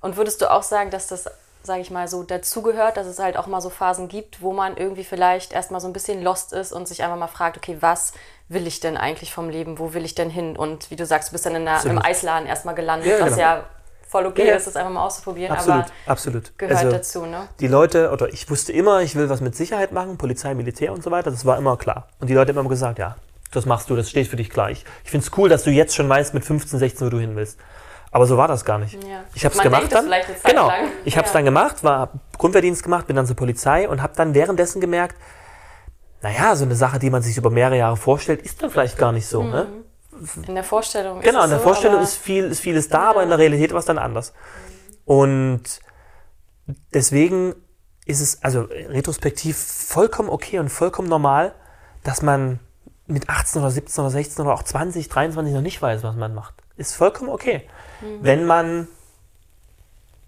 [0.00, 1.28] Und würdest du auch sagen, dass das,
[1.62, 4.76] sage ich mal, so dazugehört, dass es halt auch mal so Phasen gibt, wo man
[4.76, 8.12] irgendwie vielleicht erstmal so ein bisschen lost ist und sich einfach mal fragt, okay, was
[8.48, 9.78] will ich denn eigentlich vom Leben?
[9.78, 10.56] Wo will ich denn hin?
[10.56, 13.30] Und wie du sagst, du bist dann in einer, einem Eisladen erstmal gelandet, ja, was
[13.30, 13.40] genau.
[13.40, 13.64] ja
[14.06, 15.52] voll okay ja, ist, das einfach mal auszuprobieren.
[15.52, 16.58] Absolut, aber absolut.
[16.58, 17.48] Gehört also, dazu, ne?
[17.60, 21.02] Die Leute, oder ich wusste immer, ich will was mit Sicherheit machen, Polizei, Militär und
[21.02, 22.08] so weiter, das war immer klar.
[22.20, 23.16] Und die Leute haben immer gesagt, ja,
[23.50, 24.70] das machst du, das steht für dich klar.
[24.70, 27.36] Ich, finde es cool, dass du jetzt schon weißt mit 15, 16, wo du hin
[27.36, 27.58] willst.
[28.10, 28.94] Aber so war das gar nicht.
[28.94, 29.24] Ja.
[29.34, 30.10] Ich habe es gemacht dann.
[30.44, 30.68] Genau.
[30.68, 30.88] Lang.
[31.04, 31.38] Ich habe es ja.
[31.38, 35.16] dann gemacht, war Grundwehrdienst gemacht, bin dann zur Polizei und habe dann währenddessen gemerkt,
[36.22, 39.12] naja, so eine Sache, die man sich über mehrere Jahre vorstellt, ist dann vielleicht gar
[39.12, 39.42] nicht so.
[39.42, 39.68] Ne?
[40.10, 40.42] Mhm.
[40.42, 40.48] Ne?
[40.48, 41.20] In der Vorstellung.
[41.20, 43.10] Genau, in der so, Vorstellung ist, viel, ist vieles da, ja.
[43.10, 44.32] aber in der Realität war es dann anders.
[45.04, 45.62] Und
[46.94, 47.54] deswegen
[48.06, 51.54] ist es also retrospektiv vollkommen okay und vollkommen normal,
[52.02, 52.60] dass man
[53.06, 56.34] mit 18 oder 17 oder 16 oder auch 20, 23 noch nicht weiß, was man
[56.34, 56.54] macht.
[56.76, 57.62] Ist vollkommen okay.
[58.00, 58.18] Mhm.
[58.22, 58.88] Wenn man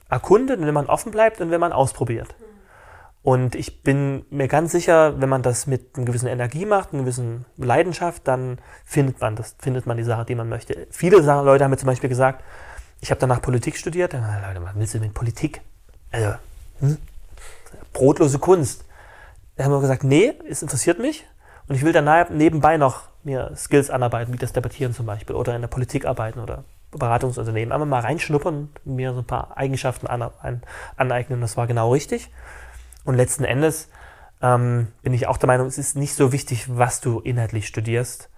[0.08, 2.34] erkundet und wenn man offen bleibt und wenn man ausprobiert.
[2.38, 2.48] Mhm.
[3.22, 7.02] Und ich bin mir ganz sicher, wenn man das mit einer gewissen Energie macht, einer
[7.02, 10.86] gewissen Leidenschaft, dann findet man das, findet man die Sache, die man möchte.
[10.90, 12.42] Viele Leute haben mir zum Beispiel gesagt,
[13.00, 14.14] ich habe danach Politik studiert.
[14.14, 15.60] Dann, Leute, was willst du mit Politik?
[16.10, 16.34] Also,
[16.80, 16.96] hm?
[17.92, 18.84] brotlose Kunst.
[19.56, 21.26] Da haben wir gesagt, nee, es interessiert mich.
[21.68, 25.54] Und ich will dann nebenbei noch mir Skills anarbeiten, wie das Debattieren zum Beispiel, oder
[25.54, 27.72] in der Politik arbeiten oder Beratungsunternehmen.
[27.72, 31.40] Einmal mal reinschnuppern und mir so ein paar Eigenschaften aneignen.
[31.40, 32.30] Das war genau richtig.
[33.04, 33.88] Und letzten Endes
[34.40, 38.30] ähm, bin ich auch der Meinung, es ist nicht so wichtig, was du inhaltlich studierst,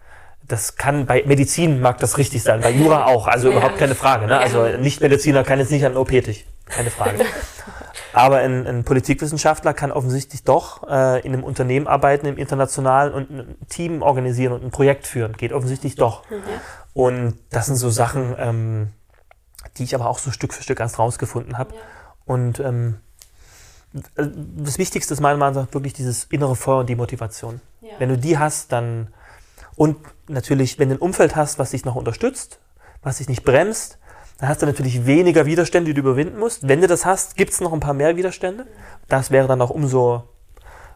[0.48, 4.26] das kann bei Medizin mag das richtig sein, bei Jura auch, also überhaupt keine Frage.
[4.26, 4.38] Ne?
[4.38, 7.24] Also Nicht-Mediziner kann jetzt nicht an OP tätig, keine Frage.
[8.12, 13.30] Aber ein, ein, Politikwissenschaftler kann offensichtlich doch äh, in einem Unternehmen arbeiten, im internationalen und
[13.30, 15.34] ein Team organisieren und ein Projekt führen.
[15.34, 16.28] Geht offensichtlich doch.
[16.30, 16.42] Mhm.
[16.92, 18.88] Und das sind so Sachen, ähm,
[19.76, 21.74] die ich aber auch so Stück für Stück erst rausgefunden habe.
[21.74, 21.80] Ja.
[22.26, 22.96] Und ähm,
[24.24, 27.60] das Wichtigste ist meiner Meinung nach wirklich dieses innere Feuer und die Motivation.
[27.80, 27.90] Ja.
[27.98, 29.08] Wenn du die hast, dann
[29.76, 29.96] und
[30.28, 32.60] natürlich, wenn du ein Umfeld hast, was dich noch unterstützt,
[33.02, 33.98] was dich nicht bremst,
[34.40, 36.66] dann hast du natürlich weniger Widerstände, die du überwinden musst.
[36.66, 38.66] Wenn du das hast, gibt es noch ein paar mehr Widerstände.
[39.06, 40.22] Das wäre dann auch umso,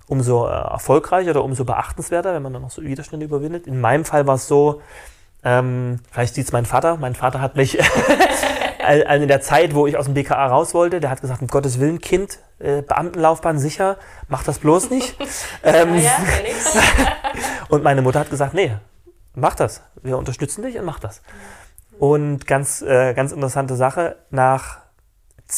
[0.06, 3.66] umso äh, erfolgreicher oder umso beachtenswerter, wenn man dann noch so Widerstände überwindet.
[3.66, 4.80] In meinem Fall war es so,
[5.44, 6.96] ähm, vielleicht sieht es mein Vater.
[6.96, 7.78] Mein Vater hat mich
[9.18, 11.78] in der Zeit, wo ich aus dem BKA raus wollte, der hat gesagt, um Gottes
[11.78, 15.16] Willen, Kind, äh, Beamtenlaufbahn sicher, mach das bloß nicht.
[15.62, 16.16] ähm, ja,
[17.68, 18.74] und meine Mutter hat gesagt, nee,
[19.34, 19.82] mach das.
[20.02, 21.20] Wir unterstützen dich und mach das.
[21.98, 24.78] Und ganz, äh, ganz interessante Sache, nach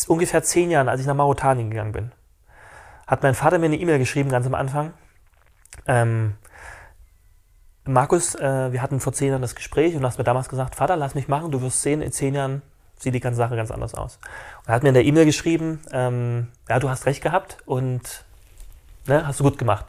[0.08, 2.12] ungefähr zehn Jahren, als ich nach Mauretanien gegangen bin,
[3.06, 4.92] hat mein Vater mir eine E-Mail geschrieben, ganz am Anfang.
[5.86, 6.34] Ähm,
[7.84, 10.74] Markus, äh, wir hatten vor zehn Jahren das Gespräch und du hast mir damals gesagt,
[10.74, 12.62] Vater, lass mich machen, du wirst sehen, in zehn Jahren
[12.98, 14.18] sieht die ganze Sache ganz anders aus.
[14.62, 18.24] Und er hat mir in der E-Mail geschrieben, ähm, ja, du hast recht gehabt und
[19.06, 19.86] ne, hast du gut gemacht.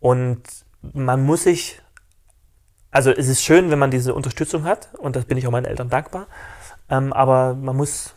[0.00, 0.42] Und
[0.80, 1.80] man muss sich,
[2.90, 5.66] also es ist schön, wenn man diese Unterstützung hat und das bin ich auch meinen
[5.66, 6.26] Eltern dankbar,
[6.90, 8.14] ähm, aber man muss,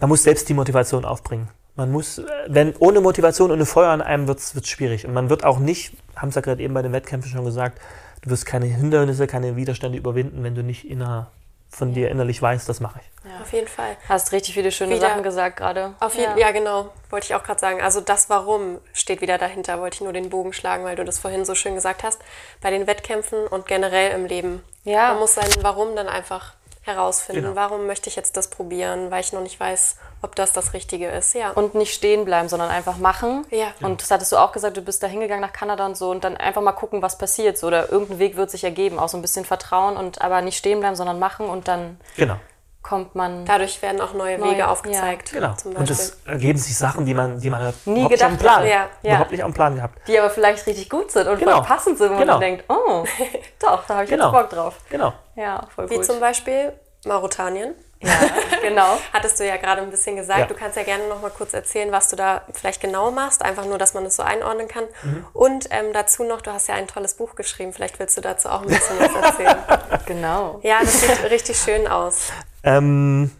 [0.00, 1.48] man muss selbst die Motivation aufbringen.
[1.76, 5.06] Man muss, wenn ohne Motivation ohne Feuer an einem wird es schwierig.
[5.06, 7.80] Und man wird auch nicht, haben es ja gerade eben bei den Wettkämpfen schon gesagt,
[8.22, 11.30] du wirst keine Hindernisse, keine Widerstände überwinden, wenn du nicht inner,
[11.70, 13.30] von dir innerlich weißt, das mache ich.
[13.30, 13.40] Ja.
[13.40, 13.96] Auf jeden Fall.
[14.08, 15.94] Hast richtig viele schöne wieder, Sachen gesagt gerade.
[16.00, 16.46] Auf jeden, ja.
[16.46, 16.90] ja, genau.
[17.10, 17.80] Wollte ich auch gerade sagen.
[17.80, 19.80] Also das Warum steht wieder dahinter.
[19.80, 22.20] Wollte ich nur den Bogen schlagen, weil du das vorhin so schön gesagt hast.
[22.60, 24.62] Bei den Wettkämpfen und generell im Leben.
[24.84, 25.10] Ja.
[25.10, 27.56] Man muss sein Warum dann einfach herausfinden, genau.
[27.56, 31.08] warum möchte ich jetzt das probieren, weil ich noch nicht weiß, ob das das Richtige
[31.08, 31.34] ist.
[31.34, 31.50] Ja.
[31.50, 33.44] Und nicht stehen bleiben, sondern einfach machen.
[33.50, 33.68] Ja.
[33.80, 36.24] Und das hattest du auch gesagt, du bist da hingegangen nach Kanada und so und
[36.24, 37.58] dann einfach mal gucken, was passiert.
[37.58, 38.98] So, oder irgendein Weg wird sich ergeben.
[38.98, 41.98] Auch so ein bisschen Vertrauen und aber nicht stehen bleiben, sondern machen und dann.
[42.16, 42.36] Genau
[42.82, 43.44] kommt man.
[43.44, 45.32] Dadurch werden auch neue, neue Wege aufgezeigt.
[45.32, 45.54] Ja.
[45.62, 45.78] Genau.
[45.78, 48.88] Und es ergeben sich Sachen, die man, die man nie überhaupt gedacht nicht Plan, ja.
[49.02, 49.10] Ja.
[49.10, 50.08] überhaupt nicht am Plan gehabt.
[50.08, 51.56] Die aber vielleicht richtig gut sind und genau.
[51.58, 52.34] voll passend sind, wo genau.
[52.34, 53.04] man denkt, oh,
[53.60, 54.32] doch, da habe ich genau.
[54.32, 54.76] jetzt Bock drauf.
[54.88, 55.12] Genau.
[55.36, 56.06] Ja, voll Wie gut.
[56.06, 56.72] zum Beispiel
[57.04, 57.74] Mauretanien.
[58.02, 58.12] Ja,
[58.62, 58.98] genau.
[59.12, 60.40] Hattest du ja gerade ein bisschen gesagt.
[60.40, 60.46] Ja.
[60.46, 63.66] Du kannst ja gerne noch mal kurz erzählen, was du da vielleicht genau machst, einfach
[63.66, 64.84] nur, dass man es so einordnen kann.
[65.02, 65.26] Mhm.
[65.34, 67.74] Und ähm, dazu noch, du hast ja ein tolles Buch geschrieben.
[67.74, 69.58] Vielleicht willst du dazu auch ein bisschen was erzählen.
[70.06, 70.60] genau.
[70.62, 72.30] Ja, das sieht richtig schön aus.
[72.62, 73.30] Ähm,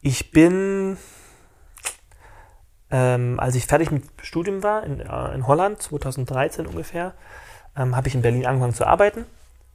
[0.00, 0.96] ich bin,
[2.90, 7.14] ähm, als ich fertig mit Studium war, in, äh, in Holland, 2013 ungefähr,
[7.76, 9.26] ähm, habe ich in Berlin angefangen zu arbeiten,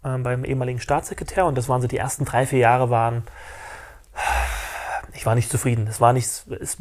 [0.05, 1.45] ähm, beim ehemaligen Staatssekretär.
[1.45, 3.23] Und das waren so die ersten drei, vier Jahre waren
[5.13, 5.87] ich war nicht zufrieden.
[5.87, 6.27] Es war nicht,
[6.61, 6.77] es,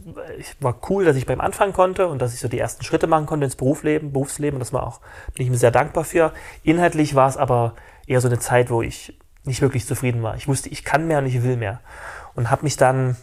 [0.60, 3.26] war cool, dass ich beim Anfang konnte und dass ich so die ersten Schritte machen
[3.26, 4.56] konnte ins Berufsleben, Berufsleben.
[4.56, 5.00] Und das war auch,
[5.34, 6.32] bin ich mir sehr dankbar für.
[6.62, 7.74] Inhaltlich war es aber
[8.06, 10.36] eher so eine Zeit, wo ich nicht wirklich zufrieden war.
[10.36, 11.80] Ich wusste, ich kann mehr und ich will mehr.
[12.34, 13.16] Und habe mich dann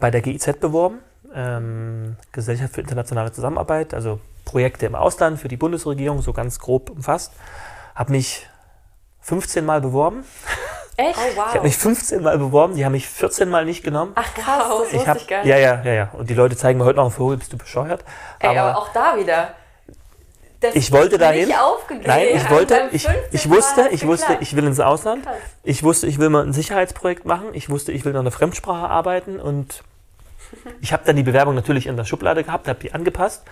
[0.00, 0.98] bei der GIZ beworben,
[1.34, 6.90] ähm, Gesellschaft für internationale Zusammenarbeit, also Projekte im Ausland für die Bundesregierung, so ganz grob
[6.90, 7.32] umfasst.
[7.94, 8.46] Habe mich
[9.20, 10.24] 15 Mal beworben.
[10.96, 11.16] Echt?
[11.16, 11.46] Oh, wow.
[11.48, 14.12] Ich habe mich 15 Mal beworben, die haben mich 14 Mal nicht genommen.
[14.16, 15.48] Ach krass, das ich hab, ich gar nicht.
[15.48, 16.10] Ja, ja, ja, ja.
[16.12, 18.04] Und die Leute zeigen mir heute noch einen Vogel, bist du bescheuert?
[18.40, 19.54] Ey, aber, aber auch da wieder.
[20.60, 21.52] Das ich wollte dahin.
[22.04, 25.24] Nein, ich wollte, ich, ich wusste, ich wusste, ich will ins Ausland.
[25.62, 27.48] Ich wusste, ich will mal ein Sicherheitsprojekt machen.
[27.52, 29.84] Ich wusste, ich will noch eine Fremdsprache arbeiten und
[30.80, 33.44] ich habe dann die Bewerbung natürlich in der Schublade gehabt, habe die angepasst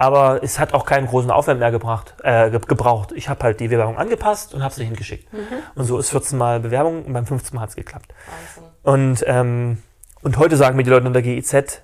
[0.00, 3.12] aber es hat auch keinen großen Aufwand mehr gebracht, äh, gebraucht.
[3.14, 5.30] Ich habe halt die Bewerbung angepasst und habe sie hingeschickt.
[5.30, 5.40] Mhm.
[5.74, 8.14] Und so ist 14 Mal Bewerbung und beim 15 Mal hat es geklappt.
[8.54, 8.70] Wahnsinn.
[8.82, 9.82] Und, ähm,
[10.22, 11.82] und heute sagen mir die Leute in der GIZ,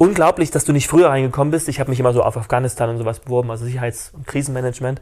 [0.00, 1.68] unglaublich, dass du nicht früher reingekommen bist.
[1.68, 4.98] Ich habe mich immer so auf Afghanistan und sowas beworben, also Sicherheits- und Krisenmanagement.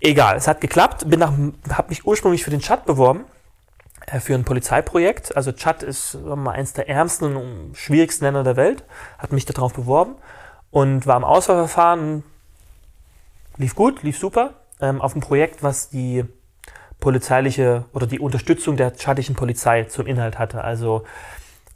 [0.00, 1.10] Egal, es hat geklappt.
[1.10, 3.26] Bin habe mich ursprünglich für den Chat beworben,
[4.06, 5.36] äh, für ein Polizeiprojekt.
[5.36, 8.84] Also Chat ist mal, eines der ärmsten und schwierigsten Länder der Welt.
[9.18, 10.14] Hat mich darauf beworben
[10.70, 12.24] und war im Auswahlverfahren,
[13.58, 16.24] lief gut, lief super, ähm, auf ein Projekt, was die
[17.00, 20.64] polizeiliche oder die Unterstützung der tschadischen Polizei zum Inhalt hatte.
[20.64, 21.04] Also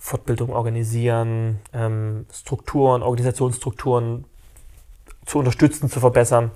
[0.04, 4.26] Fortbildung organisieren, ähm, Strukturen, Organisationsstrukturen
[5.24, 6.50] zu unterstützen, zu verbessern.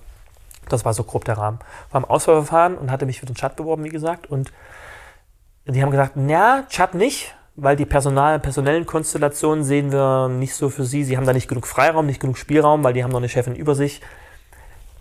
[0.68, 1.58] Das war so grob der Rahmen.
[1.90, 4.26] War im Auswahlverfahren und hatte mich für den Chat beworben, wie gesagt.
[4.26, 4.52] Und
[5.64, 10.68] die haben gesagt, na, Chat nicht, weil die Personal, personellen Konstellationen sehen wir nicht so
[10.68, 11.02] für sie.
[11.02, 13.54] Sie haben da nicht genug Freiraum, nicht genug Spielraum, weil die haben noch eine Chefin
[13.54, 14.02] über sich.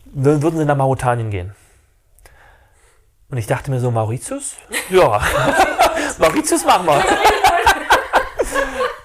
[0.06, 1.54] Würden sie nach Mauretanien gehen?
[3.30, 4.56] Und ich dachte mir so, Mauritius?
[4.90, 5.22] Ja,
[6.18, 7.04] Mauritius machen wir.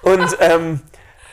[0.03, 0.81] und ähm,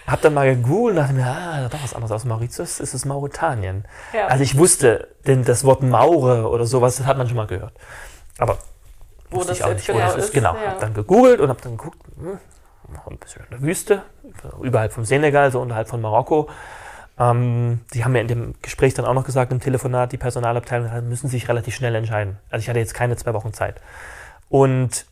[0.07, 3.05] habe dann mal gegoogelt und dachte mir, ah, da was anderes aus Mauritius, ist es
[3.05, 3.85] Mauretanien.
[4.13, 4.27] Ja.
[4.27, 7.73] Also ich wusste, denn das Wort Maure oder sowas, das hat man schon mal gehört.
[8.39, 8.59] Aber
[9.31, 10.17] wo das jetzt genau ist.
[10.17, 10.33] ist.
[10.33, 10.71] Genau, ja.
[10.71, 12.39] habe dann gegoogelt und habe dann geguckt, hm,
[13.07, 14.03] ein bisschen in der Wüste,
[14.61, 16.49] überhalb vom Senegal, so unterhalb von Marokko.
[17.19, 21.09] Ähm, die haben mir in dem Gespräch dann auch noch gesagt, im Telefonat, die Personalabteilung
[21.09, 22.39] müssen sich relativ schnell entscheiden.
[22.51, 23.81] Also ich hatte jetzt keine zwei Wochen Zeit.
[24.49, 25.07] Und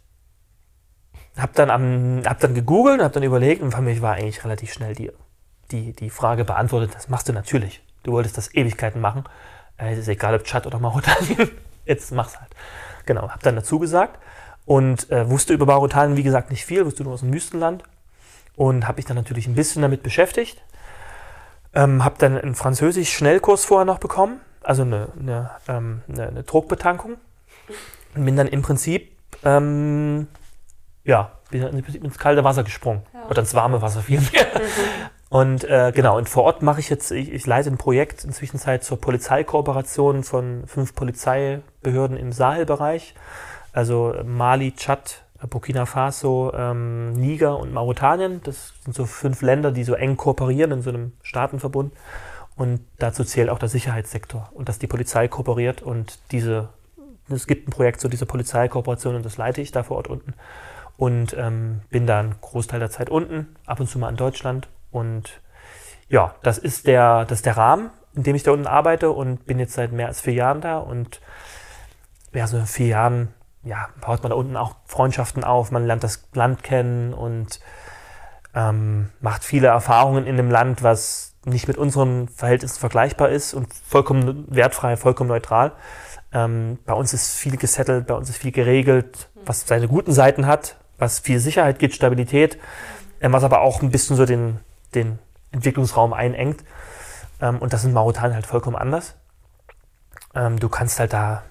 [1.38, 4.44] habe dann, am, hab dann gegoogelt und habe dann überlegt und für mich war eigentlich
[4.44, 5.10] relativ schnell die,
[5.70, 7.82] die, die Frage beantwortet, das machst du natürlich.
[8.02, 9.24] Du wolltest das Ewigkeiten machen.
[9.76, 11.50] Äh, es ist egal, ob Tschad oder Mauretanien.
[11.84, 12.50] Jetzt mach's halt.
[13.06, 14.18] Genau, habe dann dazu gesagt
[14.66, 17.82] und äh, wusste über Mauretanien, wie gesagt, nicht viel, wusste nur aus dem Wüstenland
[18.54, 20.62] und habe mich dann natürlich ein bisschen damit beschäftigt.
[21.74, 27.16] Ähm, habe dann einen Französisch-Schnellkurs vorher noch bekommen, also eine, eine, ähm, eine, eine Druckbetankung
[28.14, 29.12] und bin dann im Prinzip
[29.44, 30.28] ähm,
[31.08, 33.02] ja, bin ins kalte Wasser gesprungen.
[33.14, 33.26] Ja.
[33.30, 34.46] Oder ins warme Wasser vielmehr.
[34.54, 34.60] Mhm.
[35.30, 38.58] Und äh, genau, und vor Ort mache ich jetzt, ich, ich leite ein Projekt inzwischen
[38.80, 43.14] zur Polizeikooperation von fünf Polizeibehörden im Sahelbereich.
[43.74, 48.40] Also Mali, Tschad, Burkina Faso, ähm, Niger und Mauretanien.
[48.42, 51.92] Das sind so fünf Länder, die so eng kooperieren in so einem Staatenverbund.
[52.56, 56.70] Und dazu zählt auch der Sicherheitssektor und dass die Polizei kooperiert und diese,
[57.28, 60.32] es gibt ein Projekt zu dieser Polizeikooperation und das leite ich da vor Ort unten
[60.98, 64.68] und ähm, bin da einen Großteil der Zeit unten, ab und zu mal in Deutschland.
[64.90, 65.40] Und
[66.08, 69.46] ja, das ist der, das ist der Rahmen, in dem ich da unten arbeite und
[69.46, 70.78] bin jetzt seit mehr als vier Jahren da.
[70.78, 71.20] Und
[72.34, 73.32] ja, so in vier Jahren,
[73.62, 77.60] ja, baut man da unten auch Freundschaften auf, man lernt das Land kennen und
[78.56, 83.72] ähm, macht viele Erfahrungen in dem Land, was nicht mit unseren Verhältnissen vergleichbar ist und
[83.72, 85.72] vollkommen wertfrei, vollkommen neutral.
[86.32, 90.46] Ähm, bei uns ist viel gesettelt, bei uns ist viel geregelt, was seine guten Seiten
[90.46, 92.58] hat, was viel Sicherheit gibt, Stabilität,
[93.20, 94.58] ähm, was aber auch ein bisschen so den,
[94.94, 95.18] den
[95.52, 96.64] Entwicklungsraum einengt.
[97.40, 99.14] Ähm, und das in Mauretanien halt vollkommen anders.
[100.34, 101.42] Ähm, du kannst halt da,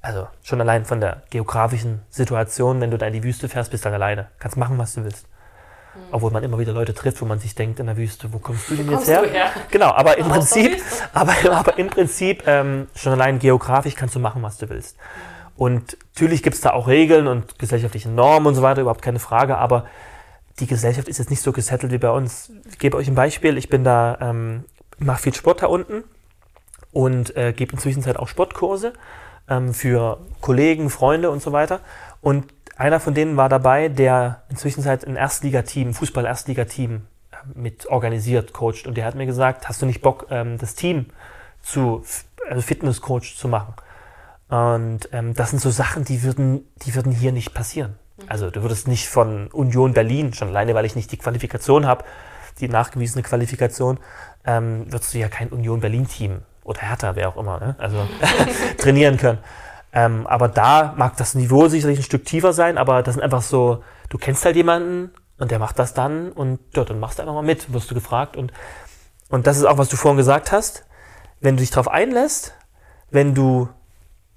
[0.00, 3.84] also schon allein von der geografischen Situation, wenn du da in die Wüste fährst, bist
[3.84, 4.28] du dann alleine.
[4.38, 5.26] Kannst machen, was du willst.
[5.94, 6.00] Mhm.
[6.10, 8.70] Obwohl man immer wieder Leute trifft, wo man sich denkt in der Wüste, wo kommst
[8.70, 9.22] du denn jetzt her?
[9.22, 9.50] her?
[9.70, 14.42] Genau, aber im Prinzip, aber, aber im Prinzip ähm, schon allein geografisch kannst du machen,
[14.42, 14.96] was du willst.
[15.56, 19.20] Und natürlich gibt es da auch Regeln und gesellschaftliche Normen und so weiter, überhaupt keine
[19.20, 19.86] Frage, aber
[20.60, 22.52] die Gesellschaft ist jetzt nicht so gesettelt wie bei uns.
[22.70, 23.58] Ich gebe euch ein Beispiel.
[23.58, 24.64] Ich bin da, ähm,
[24.98, 26.04] mache viel Sport da unten
[26.92, 28.92] und äh, gebe inzwischen auch Sportkurse
[29.48, 31.80] ähm, für Kollegen, Freunde und so weiter.
[32.20, 38.86] Und einer von denen war dabei, der inzwischen ein Erstligateam, Fußball-Erstligateam äh, mit organisiert, coacht.
[38.86, 41.06] Und der hat mir gesagt, hast du nicht Bock, ähm, das Team
[41.62, 42.04] zu,
[42.48, 43.74] also Fitnesscoach zu machen?
[44.54, 47.96] Und ähm, das sind so Sachen, die würden, die würden hier nicht passieren.
[48.18, 48.24] Mhm.
[48.28, 52.04] Also du würdest nicht von Union Berlin, schon alleine, weil ich nicht die Qualifikation habe,
[52.60, 53.98] die nachgewiesene Qualifikation,
[54.46, 57.74] ähm, würdest du ja kein Union Berlin-Team oder Hertha, wer auch immer, ne?
[57.78, 58.06] also
[58.78, 59.38] trainieren können.
[59.92, 63.42] Ähm, aber da mag das Niveau sicherlich ein Stück tiefer sein, aber das sind einfach
[63.42, 67.22] so, du kennst halt jemanden und der macht das dann und ja, dann machst du
[67.22, 68.36] einfach mal mit, wirst du gefragt.
[68.36, 68.52] Und,
[69.30, 70.86] und das ist auch, was du vorhin gesagt hast.
[71.40, 72.54] Wenn du dich darauf einlässt,
[73.10, 73.68] wenn du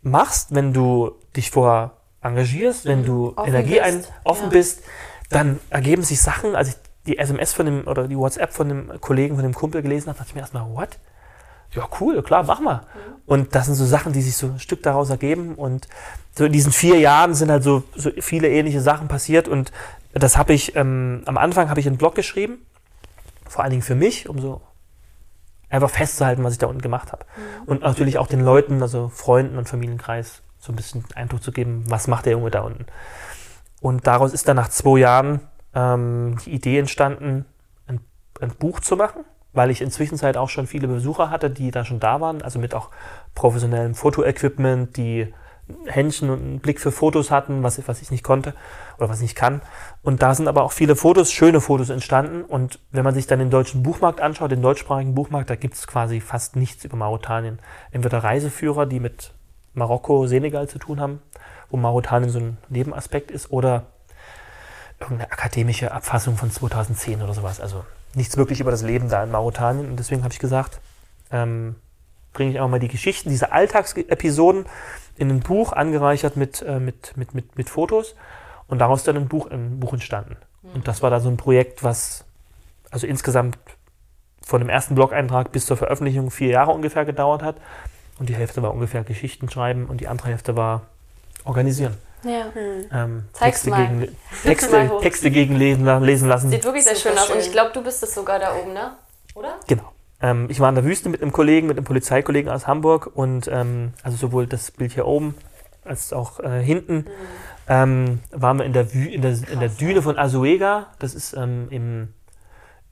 [0.01, 4.49] machst, wenn du dich vorher engagierst, wenn du offen Energie ein, offen ja.
[4.49, 4.81] bist,
[5.29, 6.55] dann ergeben sich Sachen.
[6.55, 9.81] Als ich die SMS von dem oder die WhatsApp von dem Kollegen, von dem Kumpel
[9.81, 10.99] gelesen habe, dachte ich mir erstmal, what?
[11.71, 12.75] Ja, cool, klar, mach mal.
[12.75, 13.21] Mhm.
[13.25, 15.55] Und das sind so Sachen, die sich so ein Stück daraus ergeben.
[15.55, 15.87] Und
[16.35, 19.47] so in diesen vier Jahren sind halt so, so viele ähnliche Sachen passiert.
[19.47, 19.71] Und
[20.13, 22.65] das habe ich, ähm, am Anfang habe ich einen Blog geschrieben,
[23.47, 24.61] vor allen Dingen für mich, um so
[25.69, 27.25] einfach festzuhalten, was ich da unten gemacht habe.
[27.25, 27.63] Mhm.
[27.67, 31.83] Und natürlich auch den Leuten, also Freunden und Familienkreis, so ein bisschen Eindruck zu geben,
[31.87, 32.85] was macht der Junge da unten.
[33.81, 35.41] Und daraus ist dann nach zwei Jahren
[35.75, 37.45] ähm, die Idee entstanden,
[37.87, 37.99] ein,
[38.41, 41.99] ein, Buch zu machen, weil ich inzwischen auch schon viele Besucher hatte, die da schon
[41.99, 42.89] da waren, also mit auch
[43.35, 45.33] professionellem Fotoequipment, die
[45.85, 48.53] Händchen und einen Blick für Fotos hatten, was, was ich nicht konnte
[48.97, 49.61] oder was ich nicht kann.
[50.01, 52.43] Und da sind aber auch viele Fotos, schöne Fotos entstanden.
[52.43, 55.87] Und wenn man sich dann den deutschen Buchmarkt anschaut, den deutschsprachigen Buchmarkt, da gibt es
[55.87, 57.59] quasi fast nichts über Mauretanien.
[57.91, 59.33] Entweder Reiseführer, die mit
[59.73, 61.21] Marokko, Senegal zu tun haben,
[61.69, 63.87] wo Mauretanien so ein Nebenaspekt ist, oder
[64.99, 67.61] irgendeine akademische Abfassung von 2010 oder sowas.
[67.61, 69.87] Also nichts wirklich über das Leben da in Mauretanien.
[69.89, 70.79] Und deswegen habe ich gesagt,
[71.31, 71.75] ähm,
[72.33, 74.65] bringe ich auch mal die Geschichten, diese Alltagsepisoden
[75.17, 78.15] in ein Buch, angereichert mit, äh, mit, mit, mit, mit Fotos.
[78.67, 80.37] Und daraus dann ein Buch, ein Buch entstanden.
[80.61, 80.69] Mhm.
[80.75, 82.25] Und das war da so ein Projekt, was
[82.91, 83.57] also insgesamt
[84.45, 87.57] von dem ersten Blog-Eintrag bis zur Veröffentlichung vier Jahre ungefähr gedauert hat.
[88.19, 90.83] Und die Hälfte war ungefähr Geschichten schreiben und die andere Hälfte war
[91.43, 91.97] organisieren.
[92.23, 92.45] Ja.
[92.53, 92.85] Hm.
[92.91, 94.07] Ähm, Texte, gegen,
[94.43, 96.49] Texte, Texte gegen lesen, lesen lassen.
[96.49, 97.29] Sieht wirklich sehr schön aus.
[97.29, 98.91] Und ich glaube, du bist es sogar da oben, ne?
[99.35, 99.55] Oder?
[99.67, 99.91] Genau.
[100.21, 103.47] Ähm, ich war in der Wüste mit einem Kollegen, mit einem Polizeikollegen aus Hamburg und
[103.51, 105.35] ähm, also sowohl das Bild hier oben
[105.83, 107.07] als auch äh, hinten mhm.
[107.67, 110.87] Ähm, waren wir in der, Wü in der, in der Düne von Azuega.
[110.99, 112.13] Das ist ähm, im,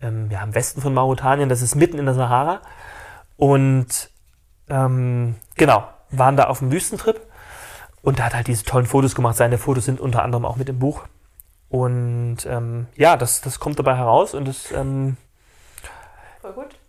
[0.01, 2.61] ähm, ja, im Westen von Mauretanien, das ist mitten in der Sahara.
[3.38, 4.09] Und
[4.69, 7.19] ähm, genau, waren da auf dem Wüstentrip
[8.01, 9.35] und er hat halt diese tollen Fotos gemacht.
[9.38, 11.03] Seine Fotos sind unter anderem auch mit im Buch.
[11.69, 15.17] Und ähm, ja, das, das kommt dabei heraus und es ähm,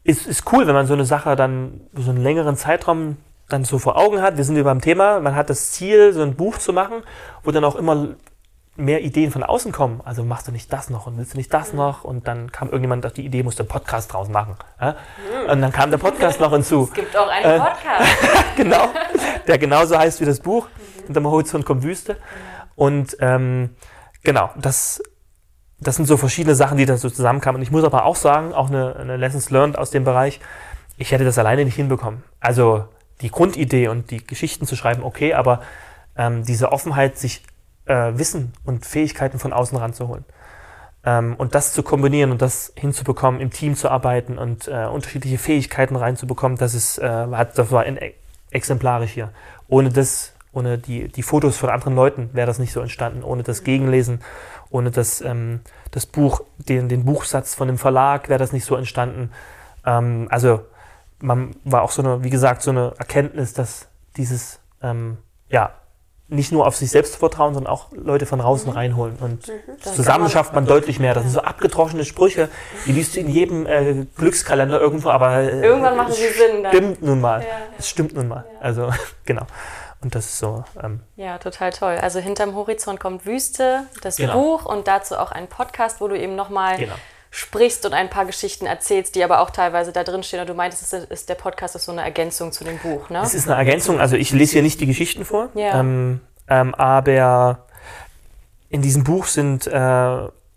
[0.05, 3.17] Ist, ist cool, wenn man so eine Sache dann so einen längeren Zeitraum
[3.49, 4.37] dann so vor Augen hat.
[4.37, 7.03] Wir sind über beim Thema, man hat das Ziel, so ein Buch zu machen,
[7.45, 8.09] wo dann auch immer
[8.79, 10.03] mehr Ideen von außen kommen.
[10.05, 11.79] Also machst du nicht das noch und willst du nicht das mhm.
[11.79, 12.05] noch?
[12.05, 14.57] Und dann kam irgendjemand auf die Idee, musst du einen Podcast draus machen.
[14.81, 14.93] Ja?
[14.93, 15.51] Mhm.
[15.51, 16.85] Und dann kam der Podcast noch hinzu.
[16.91, 18.13] Es gibt auch einen äh, Podcast.
[18.57, 18.89] genau,
[19.47, 20.67] der genauso heißt wie das Buch.
[20.67, 22.17] Mhm hinterm Horizont kommt Wüste.
[22.75, 23.71] Und ähm,
[24.23, 25.03] genau, das,
[25.81, 27.61] das sind so verschiedene Sachen, die da so zusammenkamen.
[27.61, 30.41] Und ich muss aber auch sagen, auch eine, eine Lessons learned aus dem Bereich,
[30.99, 32.23] ich hätte das alleine nicht hinbekommen.
[32.41, 32.89] Also
[33.21, 35.63] die Grundidee und die Geschichten zu schreiben, okay, aber
[36.17, 37.43] ähm, diese Offenheit, sich
[37.87, 40.25] äh, Wissen und Fähigkeiten von außen ranzuholen.
[41.05, 45.39] Ähm, und das zu kombinieren und das hinzubekommen, im Team zu arbeiten und äh, unterschiedliche
[45.39, 47.99] Fähigkeiten reinzubekommen, das ist, äh, hat, das war in,
[48.51, 49.31] exemplarisch hier.
[49.69, 53.43] Ohne das ohne die, die Fotos von anderen Leuten wäre das nicht so entstanden, ohne
[53.43, 54.23] das Gegenlesen,
[54.71, 58.75] ohne das, ähm, das Buch, den, den Buchsatz von dem Verlag wäre das nicht so
[58.75, 59.31] entstanden.
[59.85, 60.61] Ähm, also
[61.21, 65.73] man war auch so eine, wie gesagt, so eine Erkenntnis, dass dieses, ähm, ja,
[66.29, 68.77] nicht nur auf sich selbst zu vertrauen, sondern auch Leute von draußen mhm.
[68.77, 69.17] reinholen.
[69.21, 69.81] Und mhm.
[69.81, 71.15] zusammen schafft man deutlich mehr.
[71.15, 72.49] Das sind so abgedroschene Sprüche,
[72.85, 76.65] die liest du in jedem äh, Glückskalender irgendwo, aber äh, irgendwann machen sie Sinn.
[76.65, 76.73] Dann.
[76.73, 77.43] Stimmt nun mal.
[77.43, 77.55] Ja, ja.
[77.79, 78.45] Es stimmt nun mal.
[78.53, 78.61] Ja.
[78.61, 78.91] Also
[79.25, 79.47] genau.
[80.03, 80.65] Und das ist so.
[80.83, 81.97] Ähm, ja, total toll.
[82.01, 84.35] Also hinterm Horizont kommt Wüste, das Genau.
[84.35, 86.95] Buch und dazu auch ein Podcast, wo du eben nochmal Genau.
[87.37, 90.41] Sprichst und ein paar Geschichten erzählst, die aber auch teilweise da drin stehen.
[90.41, 93.11] Und du meintest, es ist, ist der Podcast ist so eine Ergänzung zu dem Buch,
[93.11, 93.21] ne?
[93.23, 95.79] Es ist eine Ergänzung, also ich lese hier nicht die Geschichten vor, Ja.
[95.79, 97.67] ähm, ähm, aber
[98.71, 99.71] in diesem Buch sind äh,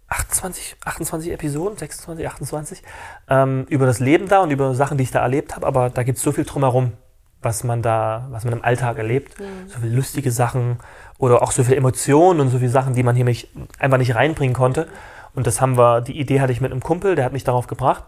[0.07, 2.83] 28, 28 Episoden, 26, 28,
[3.29, 6.03] ähm, über das Leben da und über Sachen, die ich da erlebt habe, aber da
[6.03, 6.93] gibt es so viel drumherum,
[7.41, 9.35] was man da, was man im Alltag erlebt,
[9.67, 10.79] so viele lustige Sachen
[11.17, 14.15] oder auch so viele Emotionen und so viele Sachen, die man hier mich einfach nicht
[14.15, 14.87] reinbringen konnte.
[15.33, 17.67] Und das haben wir, die Idee hatte ich mit einem Kumpel, der hat mich darauf
[17.67, 18.03] gebracht.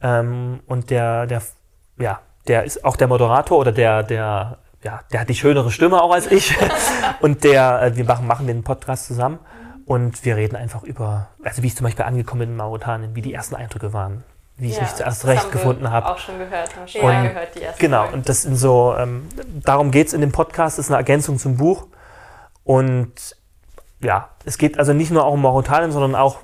[0.00, 1.42] Ähm, und der, der,
[1.98, 6.02] ja, der ist auch der Moderator oder der, der, ja, der hat die schönere Stimme
[6.02, 6.54] auch als ich.
[7.20, 9.38] und der, äh, wir machen, machen den Podcast zusammen
[9.86, 13.22] und wir reden einfach über, also wie ich zum Beispiel angekommen bin in Mauretanien, wie
[13.22, 14.24] die ersten Eindrücke waren,
[14.56, 16.10] wie ich mich zuerst zurecht gefunden habe.
[16.10, 18.16] Auch schon gehört, haben schon mal gehört, die erste Genau, Folge.
[18.16, 19.28] und das sind so, ähm,
[19.64, 21.86] darum geht es in dem Podcast, das ist eine Ergänzung zum Buch.
[22.64, 23.36] Und
[24.00, 26.38] ja, es geht also nicht nur auch um Mauretanien, sondern auch,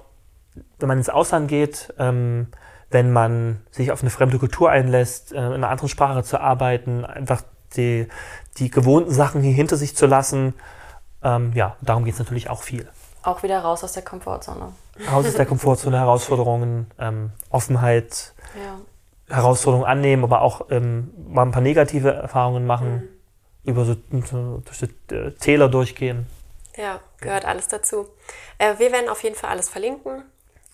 [0.83, 2.49] wenn man ins Ausland geht, ähm,
[2.91, 7.05] wenn man sich auf eine fremde Kultur einlässt, äh, in einer anderen Sprache zu arbeiten,
[7.05, 7.43] einfach
[7.77, 8.09] die,
[8.59, 10.55] die gewohnten Sachen hier hinter sich zu lassen.
[11.23, 12.89] Ähm, ja, darum geht es natürlich auch viel.
[13.23, 14.73] Auch wieder raus aus der Komfortzone.
[15.11, 18.79] Raus aus der Komfortzone, Herausforderungen, ähm, Offenheit, Ja.
[19.35, 23.09] Herausforderungen annehmen, aber auch ähm, mal ein paar negative Erfahrungen machen,
[23.65, 26.27] über so, so durch die äh, Täler durchgehen.
[26.77, 28.09] Ja, gehört alles dazu.
[28.59, 30.25] Äh, wir werden auf jeden Fall alles verlinken.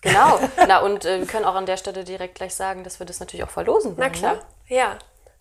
[0.01, 0.39] Genau.
[0.67, 3.19] Na, und äh, wir können auch an der Stelle direkt gleich sagen, dass wir das
[3.19, 4.11] natürlich auch verlosen Na wollen.
[4.13, 4.41] klar, Ne?
[4.67, 4.97] ja.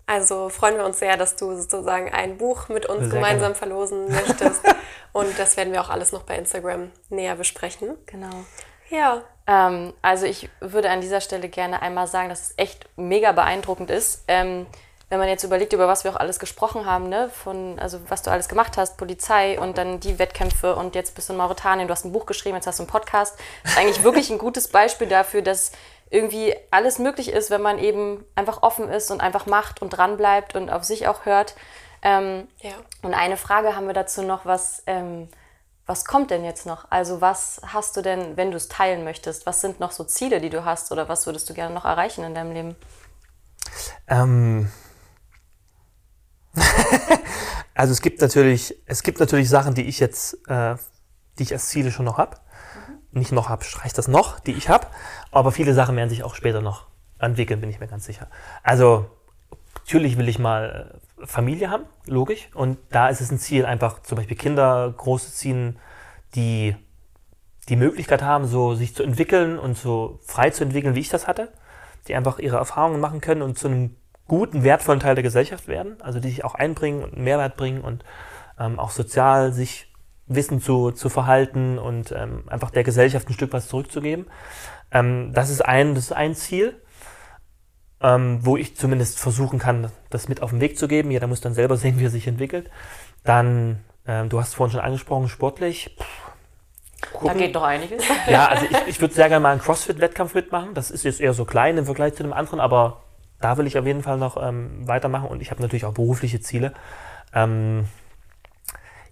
[0.07, 3.55] Also freuen wir uns sehr, dass du sozusagen ein Buch mit uns Sehr gemeinsam gerne.
[3.57, 4.63] verlosen möchtest.
[5.13, 7.95] Und das werden wir auch alles noch bei Instagram näher besprechen.
[8.07, 8.31] Genau.
[8.89, 13.33] Ja, Ähm, also ich würde an dieser Stelle gerne einmal sagen, dass es echt mega
[13.33, 14.25] beeindruckend ist.
[14.29, 14.67] Ähm,
[15.11, 17.31] wenn man jetzt überlegt, über was wir auch alles gesprochen haben, ne?
[17.31, 21.29] von, also was du alles gemacht hast, Polizei und dann die Wettkämpfe und jetzt bist
[21.29, 23.39] du in Mauretanien, du hast ein Buch geschrieben, jetzt hast du einen Podcast.
[23.63, 25.73] Das ist eigentlich wirklich ein gutes Beispiel dafür, dass
[26.11, 30.17] irgendwie alles möglich ist, wenn man eben einfach offen ist und einfach macht und dran
[30.17, 31.55] bleibt und auf sich auch hört.
[32.01, 32.75] Ähm, ja.
[33.03, 35.29] und eine Frage haben wir dazu noch, was, ähm,
[35.85, 36.87] was kommt denn jetzt noch?
[36.91, 39.47] Also was hast du denn, wenn du es teilen möchtest?
[39.47, 42.25] Was sind noch so Ziele, die du hast oder was würdest du gerne noch erreichen
[42.25, 42.77] in deinem Leben?
[44.07, 44.71] Ähm
[47.75, 50.77] also es gibt natürlich, es gibt natürlich Sachen, die ich jetzt, äh,
[51.39, 52.37] die ich als Ziele schon noch habe.
[53.11, 54.87] Nicht noch habe, streich das noch, die ich habe.
[55.31, 56.87] Aber viele Sachen werden sich auch später noch
[57.19, 58.29] entwickeln, bin ich mir ganz sicher.
[58.63, 59.11] Also
[59.75, 62.49] natürlich will ich mal äh, Familie haben, logisch.
[62.55, 65.79] Und da ist es ein Ziel, einfach zum Beispiel Kinder groß zu ziehen,
[66.35, 66.77] die
[67.69, 71.27] die Möglichkeit haben, so sich zu entwickeln und so frei zu entwickeln, wie ich das
[71.27, 71.53] hatte,
[72.07, 73.97] die einfach ihre Erfahrungen machen können und zu einem
[74.29, 77.81] guten, wertvollen Teil der Gesellschaft werden, also die sich auch einbringen und einen Mehrwert bringen
[77.81, 78.05] und
[78.61, 79.93] ähm, auch sozial sich
[80.27, 84.27] Wissen zu, zu verhalten und ähm, einfach der Gesellschaft ein Stück was zurückzugeben.
[84.93, 86.81] Ähm, das, ist ein, das ist ein Ziel,
[88.03, 91.11] ähm, wo ich zumindest versuchen kann, das mit auf den Weg zu geben.
[91.11, 92.71] Jeder muss dann selber sehen, wie er sich entwickelt.
[93.25, 95.97] Dann, ähm, du hast vorhin schon angesprochen, sportlich.
[95.99, 98.05] Pff, Da geht noch einiges.
[98.29, 100.75] Ja, also ich, ich würde sehr gerne mal einen CrossFit-Wettkampf mitmachen.
[100.75, 103.03] Das ist jetzt eher so klein im Vergleich zu dem anderen, aber
[103.41, 106.41] da will ich auf jeden Fall noch ähm, weitermachen und ich habe natürlich auch berufliche
[106.41, 106.73] Ziele.
[107.33, 107.87] Ähm,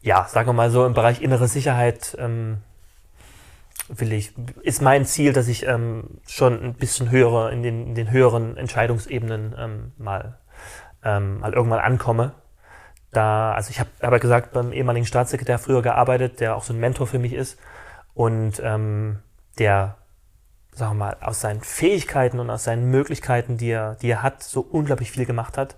[0.03, 2.59] ja, sagen wir mal so, im Bereich innere Sicherheit ähm,
[3.89, 7.95] will ich, ist mein Ziel, dass ich ähm, schon ein bisschen höhere, in den, in
[7.95, 10.39] den höheren Entscheidungsebenen ähm, mal,
[11.05, 12.33] ähm, mal irgendwann ankomme.
[13.13, 16.81] Da, also ich habe aber gesagt, beim ehemaligen Staatssekretär früher gearbeitet, der auch so ein
[16.81, 17.59] Mentor für mich ist
[18.15, 19.21] und ähm,
[19.59, 19.97] der,
[20.77, 24.43] sagen wir mal, aus seinen Fähigkeiten und aus seinen Möglichkeiten, die er, die er hat,
[24.43, 25.77] so unglaublich viel gemacht hat.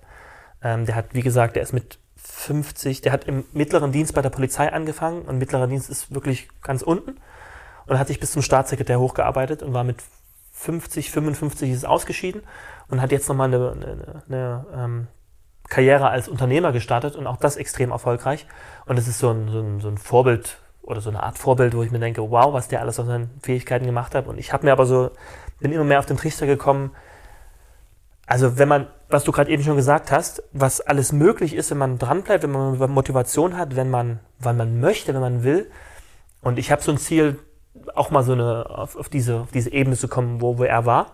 [0.62, 4.22] Ähm, der hat, wie gesagt, der ist mit 50, der hat im mittleren Dienst bei
[4.22, 7.16] der Polizei angefangen und mittlerer Dienst ist wirklich ganz unten
[7.86, 10.02] und hat sich bis zum Staatssekretär hochgearbeitet und war mit
[10.52, 12.42] 50, 55 ist es ausgeschieden
[12.88, 15.06] und hat jetzt nochmal eine, eine, eine ähm,
[15.68, 18.46] Karriere als Unternehmer gestartet und auch das extrem erfolgreich.
[18.86, 20.58] Und es ist so ein, so, ein, so ein Vorbild
[20.88, 23.30] oder so eine Art Vorbild, wo ich mir denke, wow, was der alles aus seinen
[23.42, 24.26] Fähigkeiten gemacht hat.
[24.26, 25.10] Und ich habe mir aber so,
[25.60, 26.92] bin immer mehr auf den Trichter gekommen,
[28.26, 31.78] also wenn man, was du gerade eben schon gesagt hast, was alles möglich ist, wenn
[31.78, 35.70] man dranbleibt, wenn man Motivation hat, wenn man, wann man möchte, wenn man will.
[36.42, 37.38] Und ich habe so ein Ziel,
[37.94, 40.84] auch mal so eine, auf, auf, diese, auf diese Ebene zu kommen, wo, wo er
[40.84, 41.12] war.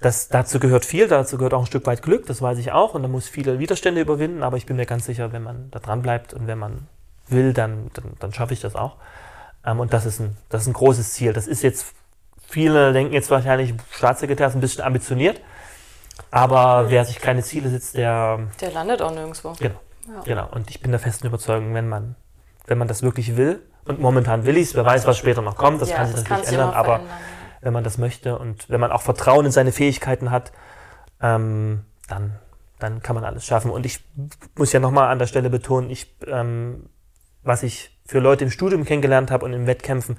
[0.00, 2.94] Das, dazu gehört viel, dazu gehört auch ein Stück weit Glück, das weiß ich auch.
[2.94, 5.78] Und man muss viele Widerstände überwinden, aber ich bin mir ganz sicher, wenn man da
[5.78, 6.88] dran bleibt und wenn man
[7.28, 8.96] will, dann, dann, dann schaffe ich das auch.
[9.64, 11.32] Ähm, und das ist, ein, das ist ein großes Ziel.
[11.32, 11.92] Das ist jetzt,
[12.46, 15.40] viele denken jetzt wahrscheinlich, Staatssekretär ist ein bisschen ambitioniert.
[16.30, 19.52] Aber wer sich keine Ziele setzt, der, Der landet auch nirgendwo.
[19.58, 20.20] genau, Ja.
[20.24, 20.48] Genau.
[20.50, 22.16] Und ich bin der festen Überzeugung, wenn man,
[22.66, 25.56] wenn man das wirklich will, und momentan will ich es, wer weiß, was später noch
[25.56, 27.00] kommt, das ja, kann sich das natürlich ändern, aber
[27.60, 30.52] wenn man das möchte und wenn man auch Vertrauen in seine Fähigkeiten hat,
[31.20, 32.32] ähm, dann,
[32.78, 33.70] dann kann man alles schaffen.
[33.70, 34.04] Und ich
[34.56, 36.88] muss ja nochmal an der Stelle betonen, ich, ähm,
[37.46, 40.18] was ich für Leute im Studium kennengelernt habe und in Wettkämpfen,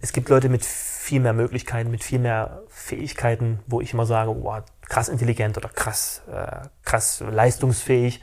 [0.00, 4.34] es gibt Leute mit viel mehr Möglichkeiten, mit viel mehr Fähigkeiten, wo ich immer sage,
[4.42, 8.22] wow, krass intelligent oder krass, äh, krass leistungsfähig,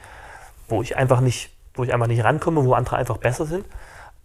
[0.68, 3.66] wo ich einfach nicht, wo ich einfach nicht rankomme, wo andere einfach besser sind.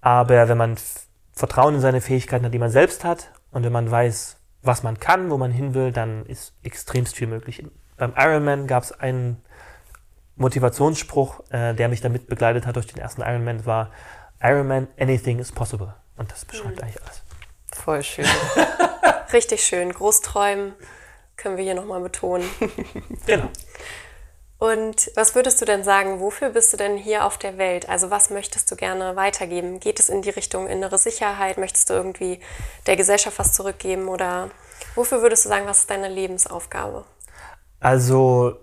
[0.00, 0.76] Aber wenn man
[1.32, 4.98] Vertrauen in seine Fähigkeiten hat, die man selbst hat, und wenn man weiß, was man
[4.98, 7.64] kann, wo man hin will, dann ist extremst viel möglich.
[7.98, 9.42] Beim Ironman gab es einen
[10.42, 13.90] Motivationsspruch, äh, der mich damit begleitet hat durch den ersten Ironman, war
[14.42, 15.94] Ironman, anything is possible.
[16.16, 16.82] Und das beschreibt mhm.
[16.82, 17.22] eigentlich alles.
[17.72, 18.26] Voll schön.
[19.32, 19.92] Richtig schön.
[19.92, 20.74] Großträumen
[21.36, 22.48] können wir hier nochmal betonen.
[23.26, 23.48] genau.
[24.58, 27.88] Und was würdest du denn sagen, wofür bist du denn hier auf der Welt?
[27.88, 29.80] Also was möchtest du gerne weitergeben?
[29.80, 31.58] Geht es in die Richtung innere Sicherheit?
[31.58, 32.38] Möchtest du irgendwie
[32.86, 34.06] der Gesellschaft was zurückgeben?
[34.06, 34.50] Oder
[34.94, 37.04] wofür würdest du sagen, was ist deine Lebensaufgabe?
[37.80, 38.56] Also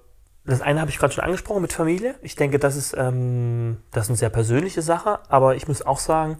[0.49, 2.15] das eine habe ich gerade schon angesprochen mit Familie.
[2.21, 5.19] Ich denke, das ist, ähm, das ist eine sehr persönliche Sache.
[5.29, 6.37] Aber ich muss auch sagen,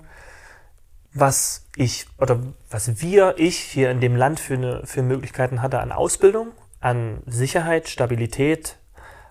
[1.13, 2.39] was ich oder
[2.69, 7.21] was wir, ich hier in dem Land für, eine, für Möglichkeiten hatte an Ausbildung, an
[7.25, 8.77] Sicherheit, Stabilität,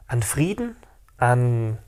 [0.06, 0.76] an Frieden,
[1.16, 1.78] an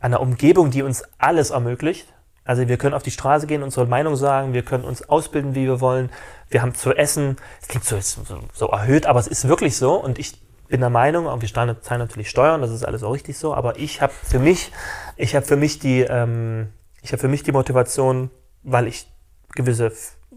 [0.00, 2.12] einer Umgebung, die uns alles ermöglicht.
[2.44, 5.64] Also wir können auf die Straße gehen, unsere Meinung sagen, wir können uns ausbilden, wie
[5.64, 6.10] wir wollen,
[6.48, 7.36] wir haben zu essen.
[7.60, 7.98] Es klingt so,
[8.52, 9.94] so erhöht, aber es ist wirklich so.
[9.94, 13.38] Und ich bin der Meinung, und wir zahlen natürlich Steuern, das ist alles auch richtig
[13.38, 14.72] so, aber ich habe für mich,
[15.16, 16.68] ich habe für mich die, ähm,
[17.02, 18.30] ich habe für mich die Motivation,
[18.62, 19.06] weil ich
[19.54, 19.92] gewisse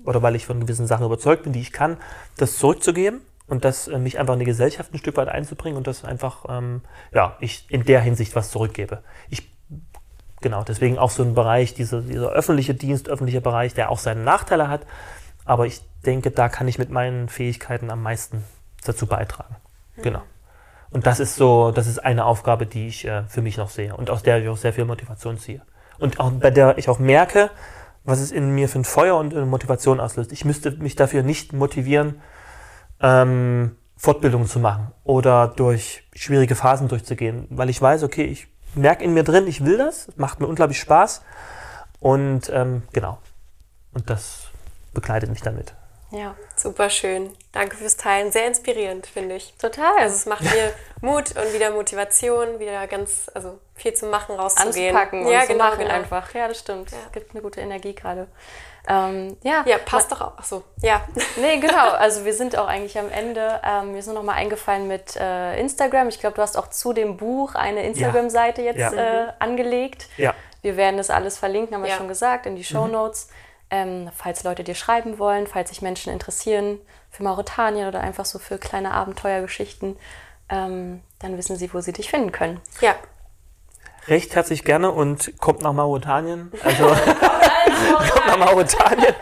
[0.05, 1.97] oder weil ich von gewissen Sachen überzeugt bin, die ich kann,
[2.37, 5.87] das zurückzugeben und das äh, mich einfach in die Gesellschaft ein Stück weit einzubringen und
[5.87, 6.81] das einfach, ähm,
[7.13, 9.03] ja, ich in der Hinsicht was zurückgebe.
[9.29, 9.51] Ich,
[10.41, 14.21] genau, deswegen auch so ein Bereich, dieser, dieser öffentliche Dienst, öffentlicher Bereich, der auch seine
[14.21, 14.81] Nachteile hat,
[15.45, 18.43] aber ich denke, da kann ich mit meinen Fähigkeiten am meisten
[18.85, 19.55] dazu beitragen.
[20.01, 20.21] Genau.
[20.91, 23.95] Und das ist so, das ist eine Aufgabe, die ich äh, für mich noch sehe
[23.95, 25.61] und aus der ich auch sehr viel Motivation ziehe.
[25.99, 27.51] Und auch bei der ich auch merke,
[28.03, 30.31] was es in mir für ein Feuer und eine Motivation auslöst.
[30.31, 32.21] Ich müsste mich dafür nicht motivieren,
[33.01, 39.03] ähm, Fortbildungen zu machen oder durch schwierige Phasen durchzugehen, weil ich weiß, okay, ich merke
[39.03, 41.21] in mir drin, ich will das, macht mir unglaublich Spaß
[41.99, 43.19] und ähm, genau.
[43.93, 44.47] Und das
[44.93, 45.75] begleitet mich damit.
[46.11, 47.31] Ja, super schön.
[47.51, 48.31] Danke fürs Teilen.
[48.31, 49.53] Sehr inspirierend, finde ich.
[49.59, 49.95] Total.
[49.99, 54.95] Also es macht mir Mut und wieder Motivation, wieder ganz, also viel zu machen, rauszugehen.
[54.95, 55.93] Anzupacken ja, und genau, zu machen genau.
[55.93, 56.33] einfach.
[56.33, 56.91] Ja, das stimmt.
[56.91, 56.97] Ja.
[57.05, 58.27] Es gibt eine gute Energie gerade.
[58.87, 59.63] Ähm, ja.
[59.67, 60.37] ja, passt doch auch.
[60.39, 61.01] Achso, ja.
[61.37, 61.89] Nee, genau.
[61.91, 63.61] Also wir sind auch eigentlich am Ende.
[63.63, 66.09] Ähm, mir ist nur noch mal eingefallen mit äh, Instagram.
[66.09, 69.27] Ich glaube, du hast auch zu dem Buch eine Instagram-Seite jetzt ja.
[69.27, 70.07] äh, angelegt.
[70.17, 70.33] Ja.
[70.63, 73.27] Wir werden das alles verlinken, haben wir schon gesagt, in die Show Notes.
[73.27, 73.48] Mhm.
[73.71, 76.79] Ähm, falls Leute dir schreiben wollen, falls sich Menschen interessieren
[77.11, 79.95] für Mauretanien oder einfach so für kleine Abenteuergeschichten,
[80.49, 82.59] ähm, dann wissen sie, wo sie dich finden können.
[82.81, 82.95] Ja.
[84.07, 86.51] Recht herzlich gerne und kommt nach Mauretanien.
[86.63, 86.85] Also,
[88.09, 89.13] kommt nach Mauretanien.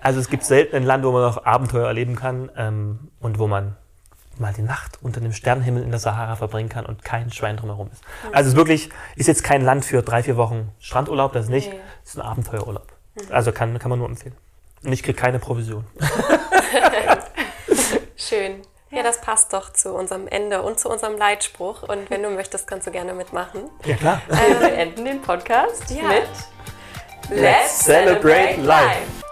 [0.00, 3.46] Also es gibt selten ein Land, wo man noch Abenteuer erleben kann ähm, und wo
[3.46, 3.76] man
[4.38, 7.90] mal die Nacht unter dem Sternenhimmel in der Sahara verbringen kann und kein Schwein drumherum
[7.92, 8.02] ist.
[8.32, 11.50] Also es ist wirklich, ist jetzt kein Land für drei, vier Wochen Strandurlaub, das ist
[11.50, 11.68] nicht.
[11.68, 11.80] Es nee.
[12.04, 12.93] ist ein Abenteuerurlaub.
[13.30, 14.36] Also kann, kann man nur empfehlen.
[14.84, 15.84] Und ich kriege keine Provision.
[18.16, 18.62] Schön.
[18.90, 21.82] Ja, das passt doch zu unserem Ende und zu unserem Leitspruch.
[21.82, 23.70] Und wenn du möchtest, kannst du gerne mitmachen.
[23.84, 24.22] Ja, klar.
[24.28, 26.08] wir beenden den Podcast ja.
[26.08, 26.28] mit
[27.30, 29.23] Let's Celebrate Life.